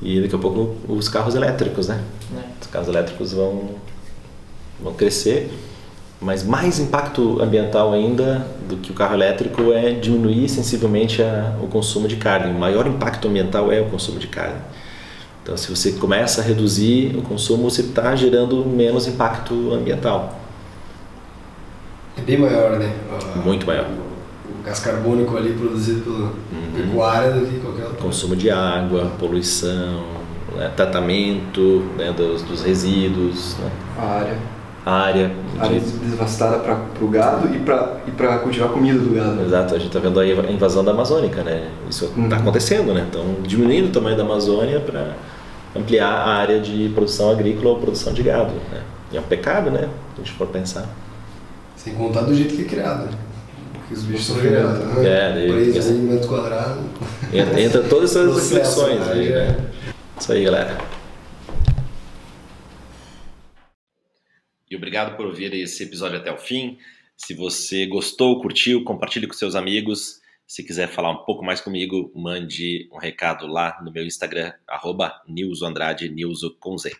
E 0.00 0.20
daqui 0.20 0.34
a 0.34 0.38
pouco 0.38 0.76
os 0.88 1.08
carros 1.08 1.34
elétricos, 1.34 1.88
né? 1.88 2.00
É. 2.36 2.40
Os 2.60 2.66
carros 2.66 2.88
elétricos 2.88 3.32
vão, 3.32 3.70
vão 4.82 4.92
crescer, 4.94 5.50
mas 6.20 6.42
mais 6.42 6.78
impacto 6.78 7.40
ambiental 7.40 7.92
ainda 7.92 8.46
do 8.68 8.76
que 8.76 8.90
o 8.90 8.94
carro 8.94 9.14
elétrico 9.14 9.72
é 9.72 9.92
diminuir 9.92 10.48
sensivelmente 10.48 11.22
a, 11.22 11.56
o 11.62 11.66
consumo 11.66 12.08
de 12.08 12.16
carne. 12.16 12.52
O 12.52 12.58
maior 12.58 12.86
impacto 12.86 13.28
ambiental 13.28 13.72
é 13.72 13.80
o 13.80 13.86
consumo 13.86 14.18
de 14.18 14.26
carne. 14.26 14.60
Então, 15.42 15.56
se 15.56 15.70
você 15.70 15.92
começa 15.92 16.40
a 16.40 16.44
reduzir 16.44 17.16
o 17.16 17.22
consumo, 17.22 17.70
você 17.70 17.82
está 17.82 18.16
gerando 18.16 18.64
menos 18.66 19.06
impacto 19.06 19.72
ambiental. 19.72 20.40
É 22.18 22.20
bem 22.20 22.38
maior, 22.38 22.78
né? 22.78 22.92
Muito 23.44 23.64
maior. 23.64 23.86
O 24.58 24.62
gás 24.64 24.80
carbônico 24.80 25.36
ali 25.36 25.52
produzido 25.52 26.00
pela 26.00 26.18
uhum. 26.18 26.32
pecuária 26.74 27.30
do 27.32 27.46
que. 27.46 27.60
Consumo 28.00 28.36
de 28.36 28.50
água, 28.50 29.12
poluição, 29.18 30.04
né? 30.56 30.70
tratamento 30.76 31.84
né? 31.96 32.12
dos, 32.12 32.42
dos 32.42 32.62
resíduos. 32.62 33.56
Né? 33.58 33.70
A 33.98 34.04
área. 34.04 34.38
A 34.84 34.92
área. 34.92 35.32
área 35.58 35.80
de... 35.80 35.90
devastada 35.90 36.58
para 36.58 36.78
o 37.00 37.08
gado 37.08 37.54
e 37.54 37.58
para 37.58 38.36
e 38.36 38.38
cultivar 38.38 38.68
comida 38.68 38.98
do 38.98 39.14
gado. 39.14 39.42
Exato, 39.42 39.74
a 39.74 39.78
gente 39.78 39.88
está 39.88 39.98
vendo 39.98 40.20
aí 40.20 40.38
a 40.38 40.52
invasão 40.52 40.84
da 40.84 40.92
Amazônica, 40.92 41.42
né? 41.42 41.70
Isso 41.90 42.04
está 42.04 42.20
uhum. 42.20 42.42
acontecendo, 42.42 42.94
né? 42.94 43.04
Estão 43.04 43.24
diminuindo 43.42 43.88
o 43.88 43.90
tamanho 43.90 44.16
da 44.16 44.22
Amazônia 44.22 44.78
para 44.78 45.14
ampliar 45.74 46.08
a 46.08 46.28
área 46.28 46.60
de 46.60 46.88
produção 46.94 47.30
agrícola 47.30 47.70
ou 47.70 47.78
produção 47.78 48.12
de 48.12 48.22
gado. 48.22 48.54
Né? 48.70 48.82
E 49.12 49.16
é 49.16 49.20
um 49.20 49.24
pecado, 49.24 49.70
né? 49.70 49.88
Se 50.14 50.22
a 50.22 50.24
gente 50.24 50.32
for 50.32 50.46
pensar. 50.46 50.86
Sem 51.76 51.94
contar 51.94 52.22
do 52.22 52.34
jeito 52.34 52.54
que 52.54 52.62
é 52.62 52.64
criado. 52.64 53.06
Né? 53.06 53.18
Porque 53.86 53.94
os 53.94 54.02
bichos 54.02 54.26
são 54.26 54.40
criados. 54.40 54.78
Né? 54.96 55.08
É, 55.08 55.32
daí, 55.32 55.52
Presos 55.52 55.86
em 55.92 55.98
metro 56.00 56.28
quadrado. 56.28 56.80
Entra, 57.32 57.60
entra 57.60 57.82
todas 57.84 58.16
essas 58.16 58.50
reflexões 58.50 59.08
aí, 59.08 59.28
né? 59.28 59.46
É. 59.46 60.20
Isso 60.20 60.32
aí, 60.32 60.44
galera. 60.44 60.76
E 64.68 64.74
obrigado 64.74 65.16
por 65.16 65.26
ouvir 65.26 65.54
esse 65.54 65.84
episódio 65.84 66.18
até 66.18 66.32
o 66.32 66.36
fim. 66.36 66.78
Se 67.16 67.32
você 67.32 67.86
gostou, 67.86 68.40
curtiu, 68.42 68.82
compartilhe 68.82 69.28
com 69.28 69.34
seus 69.34 69.54
amigos. 69.54 70.20
Se 70.44 70.64
quiser 70.64 70.88
falar 70.88 71.10
um 71.10 71.24
pouco 71.24 71.44
mais 71.44 71.60
comigo, 71.60 72.10
mande 72.14 72.88
um 72.92 72.98
recado 72.98 73.46
lá 73.46 73.78
no 73.84 73.92
meu 73.92 74.04
Instagram, 74.04 74.52
arroba 74.66 75.22
Andrade, 75.62 76.12
com 76.58 76.76
Z. 76.76 76.92